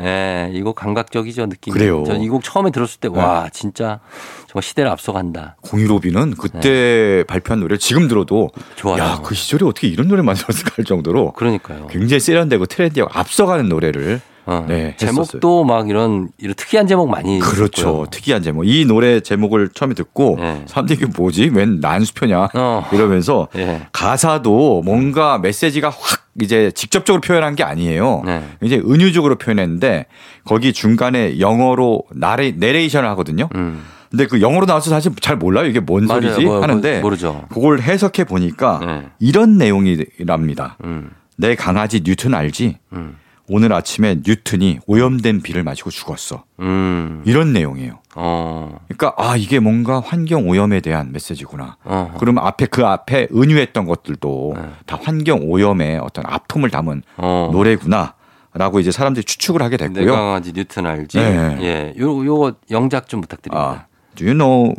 [0.00, 0.50] 예.
[0.54, 1.72] 이곡 감각적이죠, 느낌이.
[1.76, 2.04] 그래요.
[2.06, 3.98] 전이곡 처음에 들었을 때, 와, 진짜
[4.46, 5.56] 정말 시대를 앞서간다.
[5.62, 8.62] 015B는 그때 발표한 노래를 지금 들어도 네.
[8.76, 9.02] 좋아요.
[9.02, 11.88] 야, 그 시절에 어떻게 이런 노래 만들었을까 할 정도로 그러니까요.
[11.88, 14.64] 굉장히 세련되고 트렌디하고 앞서가는 노래를 어.
[14.68, 17.38] 네, 제목도 막 이런, 이런 특이한 제목 많이.
[17.38, 17.80] 그렇죠.
[17.80, 18.06] 있었고요.
[18.10, 18.64] 특이한 제목.
[18.64, 20.64] 이 노래 제목을 처음에 듣고 네.
[20.66, 21.50] 사람들이 이게 뭐지?
[21.54, 22.48] 웬 난수표냐?
[22.54, 22.86] 어.
[22.92, 23.86] 이러면서 예.
[23.92, 28.22] 가사도 뭔가 메시지가 확 이제 직접적으로 표현한 게 아니에요.
[28.24, 28.44] 네.
[28.62, 30.06] 이제 은유적으로 표현했는데
[30.44, 33.48] 거기 중간에 영어로 나레, 내레이션을 하거든요.
[33.54, 33.84] 음.
[34.10, 35.66] 근데 그 영어로 나와서 사실 잘 몰라요.
[35.66, 36.22] 이게 뭔 맞아요.
[36.22, 36.44] 소리지?
[36.44, 37.46] 뭐, 하는데 뭐, 모르죠.
[37.50, 39.02] 그걸 해석해 보니까 네.
[39.18, 40.76] 이런 내용이랍니다.
[40.84, 41.10] 음.
[41.36, 42.78] 내 강아지 뉴튼 알지?
[42.92, 43.16] 음.
[43.48, 46.44] 오늘 아침에 뉴튼이 오염된 비를 마시고 죽었어.
[46.60, 47.22] 음.
[47.26, 47.98] 이런 내용이에요.
[48.16, 48.78] 어.
[48.88, 51.76] 그러니까 아 이게 뭔가 환경 오염에 대한 메시지구나.
[51.84, 52.14] 어.
[52.18, 54.62] 그럼 앞에 그 앞에 은유했던 것들도 네.
[54.86, 57.50] 다 환경 오염의 어떤 아픔을 담은 어.
[57.52, 58.14] 노래구나
[58.54, 60.12] 라고 이제 사람들이 추측을 하게 내 됐고요.
[60.12, 61.18] 강아지 뉴튼 알지?
[61.18, 61.58] 네.
[61.60, 61.94] 예.
[61.98, 63.60] 요, 요거 영작 좀 부탁드립니다.
[63.60, 64.74] 아, do you know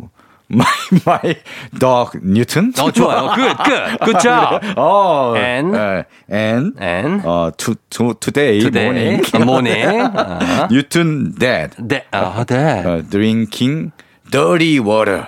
[0.48, 0.64] my
[1.04, 1.36] my
[1.76, 2.72] dog Newton?
[2.78, 3.34] 어, 좋아요.
[3.34, 3.98] 끝, 끝.
[4.04, 4.60] good job.
[4.76, 5.76] 어, And?
[5.76, 10.10] 예, and And 어, to, to, today, today, morning, morning.
[10.14, 10.68] 아.
[10.70, 12.82] Newton dead, 네, 아, 네.
[12.84, 13.90] 어, drinking
[14.30, 15.26] dirty water.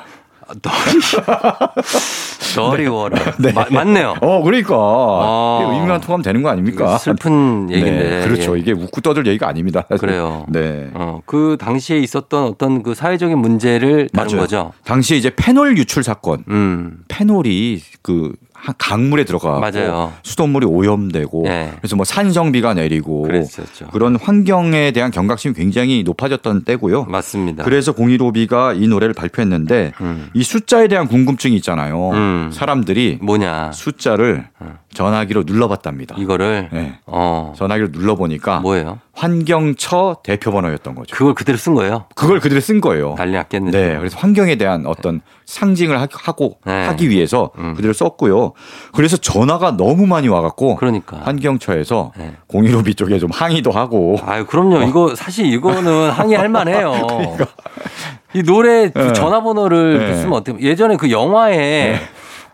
[2.55, 3.19] 더리워라.
[3.71, 4.15] 맞네요.
[4.21, 5.61] 어, 그러니까 어.
[5.63, 6.99] 이게 의미만 통하면 되는 거 아닙니까?
[6.99, 8.21] 슬픈 얘기인데.
[8.21, 8.57] 네, 그렇죠.
[8.57, 8.61] 예.
[8.61, 9.83] 이게 웃고 떠들 얘기가 아닙니다.
[9.99, 10.45] 그래요.
[10.49, 10.91] 네.
[10.95, 14.41] 어, 그 당시에 있었던 어떤 그 사회적인 문제를 다룬 맞아요.
[14.43, 14.73] 거죠.
[14.85, 16.99] 당시에 이제 페놀 유출 사건, 음.
[17.09, 20.13] 페놀이 그 한- 강물에 들어가 맞아요.
[20.25, 21.73] 수돗물이 오염되고 네.
[21.79, 23.87] 그래서 뭐 산성비가 내리고 그랬었죠.
[23.93, 27.05] 그런 환경에 대한 경각심이 굉장히 높아졌던 때고요.
[27.05, 27.63] 맞습니다.
[27.63, 30.29] 그래서 015B가 이 노래를 발표했는데 음.
[30.35, 32.11] 이 숫자에 대한 궁금증이 있잖아요.
[32.11, 32.38] 음.
[32.53, 33.73] 사람들이 뭐냐.
[33.73, 34.49] 숫자를
[34.95, 36.17] 전화기로 눌러봤답니다.
[36.19, 36.99] 이거를 네.
[37.07, 37.53] 어.
[37.57, 38.99] 전화기로 눌러보니까 뭐예요?
[39.13, 41.15] 환경처 대표 번호였던 거죠.
[41.17, 42.07] 그걸 그대로 쓴 거예요.
[42.15, 43.15] 그걸 그대로 쓴 거예요.
[43.17, 43.89] 난리 났겠는데.
[43.93, 46.87] 네, 그래서 환경에 대한 어떤 상징을 하- 하고 네.
[46.87, 47.75] 하기 위해서 음.
[47.75, 48.53] 그대로 썼고요.
[48.93, 51.19] 그래서 전화가 너무 많이 와갖고 그러니까.
[51.25, 52.35] 환경처에서 네.
[52.49, 54.83] 015B 쪽에 좀 항의도 하고 아유, 그럼요.
[54.83, 56.93] 이거 사실 이거는 항의할 만해요.
[58.35, 59.13] 이 노래 그 그러니까.
[59.15, 59.21] 네.
[59.21, 60.15] 전화번호를 네.
[60.17, 60.57] 쓰면 어때요?
[60.61, 61.99] 예전에 그 영화에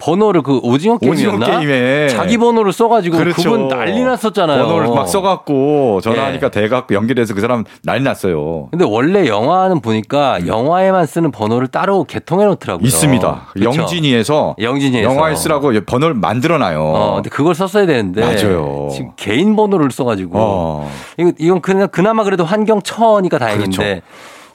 [0.04, 1.60] 번호를 그 오징어 오징어 게임이었나?
[1.60, 3.50] 게임에 자기 번호를 써가지고 그 그렇죠.
[3.50, 4.66] 분 난리 났었잖아요.
[4.66, 6.60] 번호를 막 써갖고 전화하니까 네.
[6.60, 8.68] 대갖고 연결해서 그 사람 난리 났어요.
[8.70, 12.86] 근데 원래 영화는 보니까 영화에만 쓰는 번호를 따로 개통해 놓더라고요.
[12.86, 13.46] 있습니다.
[13.54, 13.80] 그렇죠?
[13.80, 15.10] 영진이에서 영진이에서.
[15.10, 16.82] 영화에 쓰라고 번호를 만들어놔요.
[16.82, 18.88] 어, 근데 그걸 썼어야 되는데 맞아요.
[18.92, 20.90] 지금 개인 번호를 써가지고 어.
[21.38, 24.02] 이건 그나, 그나마 그래도 환경 처니까 다행인데 그렇죠.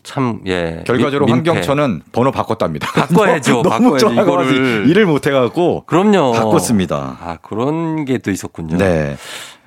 [0.10, 0.82] 참 예.
[0.88, 1.36] 결과적으로 민-.
[1.36, 2.88] 환경처는 번호 바꿨답니다.
[2.92, 3.62] 바꿔야죠.
[3.62, 4.12] 너무 바꿔야죠.
[4.14, 4.86] 이거를.
[4.90, 6.32] 일을 못 해 갖고 그럼요.
[6.34, 7.18] 바꿨습니다.
[7.22, 8.78] 아 그런 게 또 있었군요.
[8.78, 9.16] 네.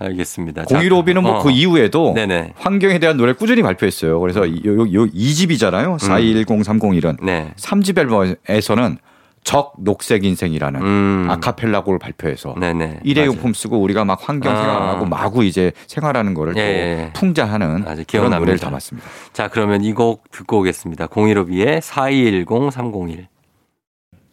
[0.01, 0.64] 알겠습니다.
[0.64, 1.43] 자, 015B는 뭐 어.
[1.45, 2.55] 그 이후에도 네네.
[2.57, 4.18] 환경에 대한 노래 꾸준히 발표했어요.
[4.18, 5.99] 그래서 이- 요, 요 2집이잖아요.
[6.01, 7.22] 421030일은.
[7.22, 7.53] 네.
[7.57, 8.99] 3집 앨범에서는
[9.45, 11.26] 적 녹색 인생이라는 음.
[11.28, 13.01] 아카펠라 곡을 발표해서 네네.
[13.03, 14.57] 일회용품 쓰고 우리가 막 환경 아.
[14.57, 17.11] 생활하고 마구 이제 생활하는 거를 예, 또 예.
[17.14, 18.05] 풍자하는 맞아요.
[18.09, 18.30] 그런.
[18.30, 19.09] 노래를 담았습니다.
[19.32, 21.07] 자, 그러면 이 곡 듣고 오겠습니다.
[21.09, 23.26] 015B의 4210-301.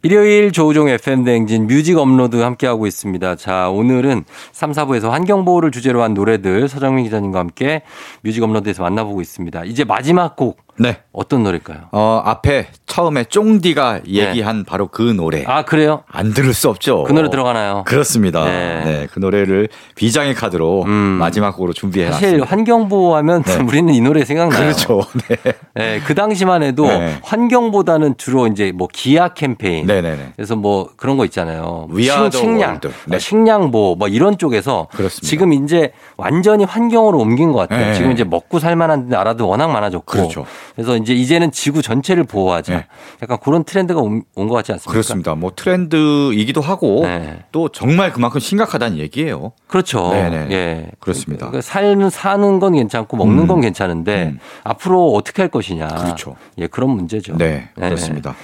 [0.01, 3.35] 일요일 조우종 FM 대행진 뮤직 업로드 함께하고 있습니다.
[3.35, 7.81] 자, 오늘은 3, 4부에서 환경보호를 주제로 한 노래들 서정민 기자님과 함께
[8.21, 9.65] 뮤직 업로드에서 만나보고 있습니다.
[9.65, 10.99] 이제 마지막 곡 네.
[11.11, 11.89] 어떤 노래일까요?
[11.91, 15.39] 어, 앞에 처음에 쫑디가 얘기한 바로 그 노래.
[15.39, 15.45] 네.
[15.47, 16.03] 아, 그래요?
[16.09, 17.03] 안 들을 수 없죠.
[17.03, 17.83] 그 노래 들어가나요?
[17.85, 18.45] 그렇습니다.
[18.45, 18.81] 네.
[18.85, 19.07] 네.
[19.11, 20.91] 그 노래를 비장의 카드로 음.
[20.91, 22.49] 마지막 곡으로 준비해 사실 놨습니다.
[22.49, 23.55] 환경보호 하면 네.
[23.61, 24.61] 우리는 이 노래 생각나요.
[24.61, 25.01] 그렇죠.
[25.27, 25.37] 네.
[25.75, 27.17] 네, 그 당시만 해도 네.
[27.23, 29.85] 환경보다는 주로 이제 뭐 기아 캠페인.
[29.85, 30.33] 네네네.
[30.35, 31.87] 그래서 뭐 그런 거 있잖아요.
[31.91, 32.89] Are the 식량, world.
[33.07, 33.19] 네.
[33.19, 35.27] 식량보 뭐 이런 쪽에서 그렇습니다.
[35.27, 37.87] 지금 이제 완전히 환경으로 옮긴 것 같아요.
[37.87, 37.93] 네.
[37.93, 40.45] 지금 이제 먹고 살 만한 나라도 워낙 많아졌고 그렇죠.
[40.75, 42.75] 그래서 이제 이제는 지구 전체를 보호하자.
[42.75, 42.85] 네.
[43.21, 44.91] 약간 그런 트렌드가 온 것 같지 않습니까?
[44.91, 45.35] 그렇습니다.
[45.35, 47.39] 뭐 트렌드이기도 하고 네.
[47.51, 49.51] 또 정말 그만큼 심각하다는 얘기예요.
[49.67, 50.11] 그렇죠.
[50.11, 50.47] 네네.
[50.51, 50.91] 예.
[50.99, 51.47] 그렇습니다.
[51.47, 53.47] 그러니까 사는 사는 건 괜찮고 먹는 음.
[53.47, 54.39] 건 괜찮은데 음.
[54.63, 55.87] 앞으로 어떻게 할 것이냐.
[55.87, 56.35] 그렇죠.
[56.57, 57.37] 예, 그런 문제죠.
[57.37, 57.89] 네, 네.
[57.89, 58.35] 그렇습니다.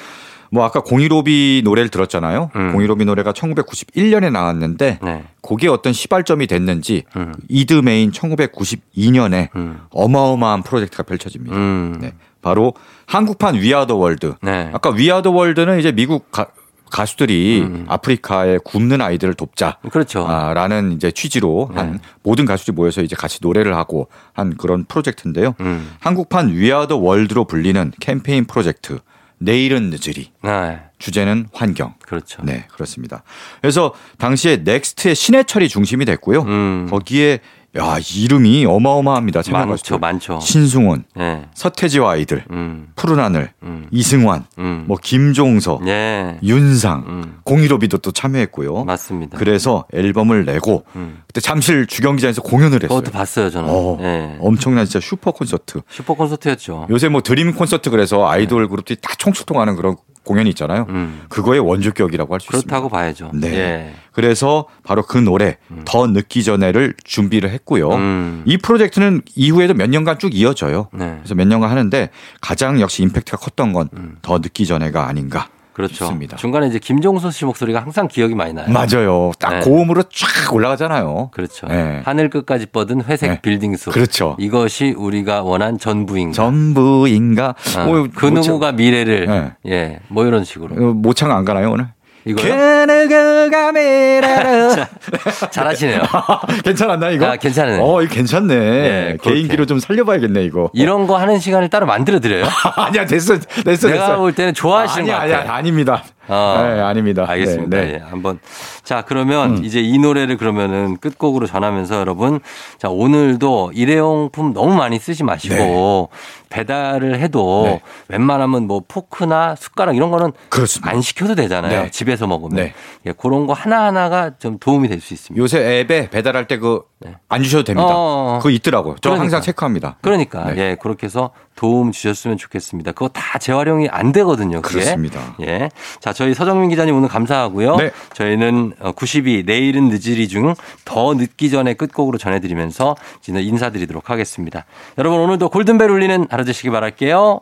[0.55, 2.49] 뭐 아까 공이로비 노래를 들었잖아요.
[2.55, 2.71] 음.
[2.71, 5.23] 공이로비 노래가 1991년에 나왔는데 네.
[5.41, 7.33] 그게 어떤 시발점이 됐는지 음.
[7.49, 9.81] 이드메인 1992년에 음.
[9.89, 11.53] 어마어마한 프로젝트가 펼쳐집니다.
[11.57, 11.97] 음.
[11.99, 12.73] 네, 바로
[13.05, 14.35] 한국판 We Are the World.
[14.41, 14.69] 네.
[14.71, 16.47] 아까 We Are the World는 이제 미국 가,
[16.89, 17.85] 가수들이 음.
[17.89, 19.79] 아프리카에 굶는 아이들을 돕자.
[19.91, 20.25] 그렇죠.
[20.25, 21.97] 아, 라는 이제 취지로 한 네.
[22.23, 25.53] 모든 가수들이 모여서 이제 같이 노래를 하고 한 그런 프로젝트인데요.
[25.59, 25.91] 음.
[25.99, 28.99] 한국판 We Are the World로 불리는 캠페인 프로젝트
[29.37, 30.79] 내일은 늦으리 네.
[30.97, 31.95] 주제는 환경.
[32.01, 32.41] 그렇죠.
[32.43, 33.23] 네, 그렇습니다.
[33.61, 36.41] 그래서 당시에 넥스트의 신해철이 중심이 됐고요.
[36.43, 36.87] 음.
[36.89, 37.39] 거기에
[37.77, 39.41] 야 이름이 어마어마합니다.
[39.41, 39.97] 참여 많죠.
[39.97, 40.39] 많죠.
[40.41, 41.45] 신승훈, 네.
[41.53, 42.87] 서태지와 아이들, 음.
[42.95, 43.87] 푸른 하늘, 음.
[43.91, 44.85] 이승환, 음.
[44.87, 46.39] 뭐 김종서, 예.
[46.41, 47.37] 윤상, 음.
[47.43, 48.85] 공일오비도 또 참여했고요.
[48.85, 49.37] 맞습니다.
[49.37, 51.21] 그래서 앨범을 내고 음.
[51.27, 52.99] 그때 잠실 주경기장에서 공연을 했어요.
[52.99, 53.69] 그것도 봤어요, 저는.
[53.69, 54.37] 어, 예.
[54.39, 55.81] 엄청난 진짜 슈퍼 콘서트.
[55.89, 56.87] 슈퍼 콘서트였죠.
[56.89, 60.85] 요새 뭐 드림 콘서트 그래서 아이돌 그룹들이 다 총출동하는 그런 공연이 있잖아요.
[60.89, 61.21] 음.
[61.29, 62.67] 그거의 원조격이라고 할 수 있습니다.
[62.67, 63.31] 그렇다고 봐야죠.
[63.33, 63.53] 네.
[63.53, 63.93] 예.
[64.11, 67.89] 그래서 바로 그 노래 더 늦기 전에를 준비를 했고요.
[67.93, 68.43] 음.
[68.45, 70.89] 이 프로젝트는 이후에도 몇 년간 쭉 이어져요.
[70.93, 71.15] 네.
[71.19, 72.09] 그래서 몇 년간 하는데
[72.41, 74.17] 가장 역시 임팩트가 컸던 건더 음.
[74.41, 75.93] 늦기 전에가 아닌가 그렇죠.
[76.05, 76.37] 싶습니다.
[76.37, 78.67] 중간에 이제 김종서 씨 목소리가 항상 기억이 많이 나요.
[78.69, 79.31] 맞아요.
[79.39, 79.59] 딱 네.
[79.59, 81.31] 고음으로 쫙 올라가잖아요.
[81.33, 81.67] 그렇죠.
[81.67, 82.01] 네.
[82.05, 83.41] 하늘 끝까지 뻗은 회색 네.
[83.41, 83.91] 빌딩 숲.
[83.91, 84.37] 그렇죠.
[84.39, 86.33] 이것이 우리가 원한 전부인가.
[86.33, 87.55] 전부인가?
[87.77, 89.51] 어, 뭐, 그 모창- 누구가 미래를 네.
[89.67, 90.75] 예, 뭐 이런 식으로.
[90.75, 91.87] 어, 모창 안 가나요 오늘?
[92.25, 92.55] 이거요?
[95.51, 96.01] 잘하시네요.
[96.63, 97.27] 괜찮았나 이거?
[97.27, 97.77] 아, 괜찮네.
[97.79, 98.55] 어, 이거 괜찮네.
[98.55, 99.17] 네.
[99.21, 100.71] 개인기로 좀 살려봐야겠네 이거.
[100.73, 102.45] 이런 거 하는 시간을 따로 만들어 드려요.
[102.77, 104.17] 아니야 됐어 됐어 내가 됐어.
[104.17, 105.39] 볼 때는 좋아하시는 아니야 것 같아요.
[105.41, 106.03] 아니야 아닙니다.
[106.27, 106.67] 어.
[106.67, 107.23] 네, 아닙니다.
[107.27, 107.77] 알겠습니다.
[107.77, 107.93] 네, 네.
[107.93, 108.39] 예, 한번
[108.83, 112.39] 자 그러면 이제 이 노래를 그러면은 끝곡으로 전하면서 여러분
[112.79, 116.09] 자 오늘도 일회용품 너무 많이 쓰지 마시고
[116.55, 117.81] 배달을 해도 네.
[118.07, 120.89] 웬만하면 뭐 포크나 숟가락 이런 거는 그렇습니다.
[120.89, 121.83] 안 시켜도 되잖아요.
[121.83, 121.91] 네.
[121.91, 122.73] 집에서 먹으면 네.
[123.05, 125.41] 예, 그런 거 하나 하나가 좀 도움이 될 수 있습니다.
[125.41, 126.81] 요새 앱에 배달할 때 그
[127.29, 127.87] 안 주셔도 됩니다.
[127.87, 127.93] 네.
[127.95, 128.39] 어.
[128.41, 128.95] 그거 있더라고요.
[129.01, 129.23] 저 그러니까.
[129.23, 129.97] 항상 체크합니다.
[130.01, 130.57] 그러니까 네.
[130.71, 132.93] 예 그렇게 해서 도움 주셨으면 좋겠습니다.
[132.93, 134.61] 그거 다 재활용이 안 되거든요.
[134.61, 134.79] 그게.
[134.79, 135.35] 그렇습니다.
[135.41, 135.69] 예.
[135.99, 137.75] 자, 저희 서정민 기자님 오늘 감사하고요.
[137.77, 137.91] 네.
[138.13, 142.95] 저희는 92 내일은 늦으리 중 더 늦기 전에 끝곡으로 전해드리면서
[143.27, 144.65] 인사드리도록 하겠습니다.
[144.97, 147.41] 여러분 오늘도 골든벨 울리는 하루 되시기 바랄게요.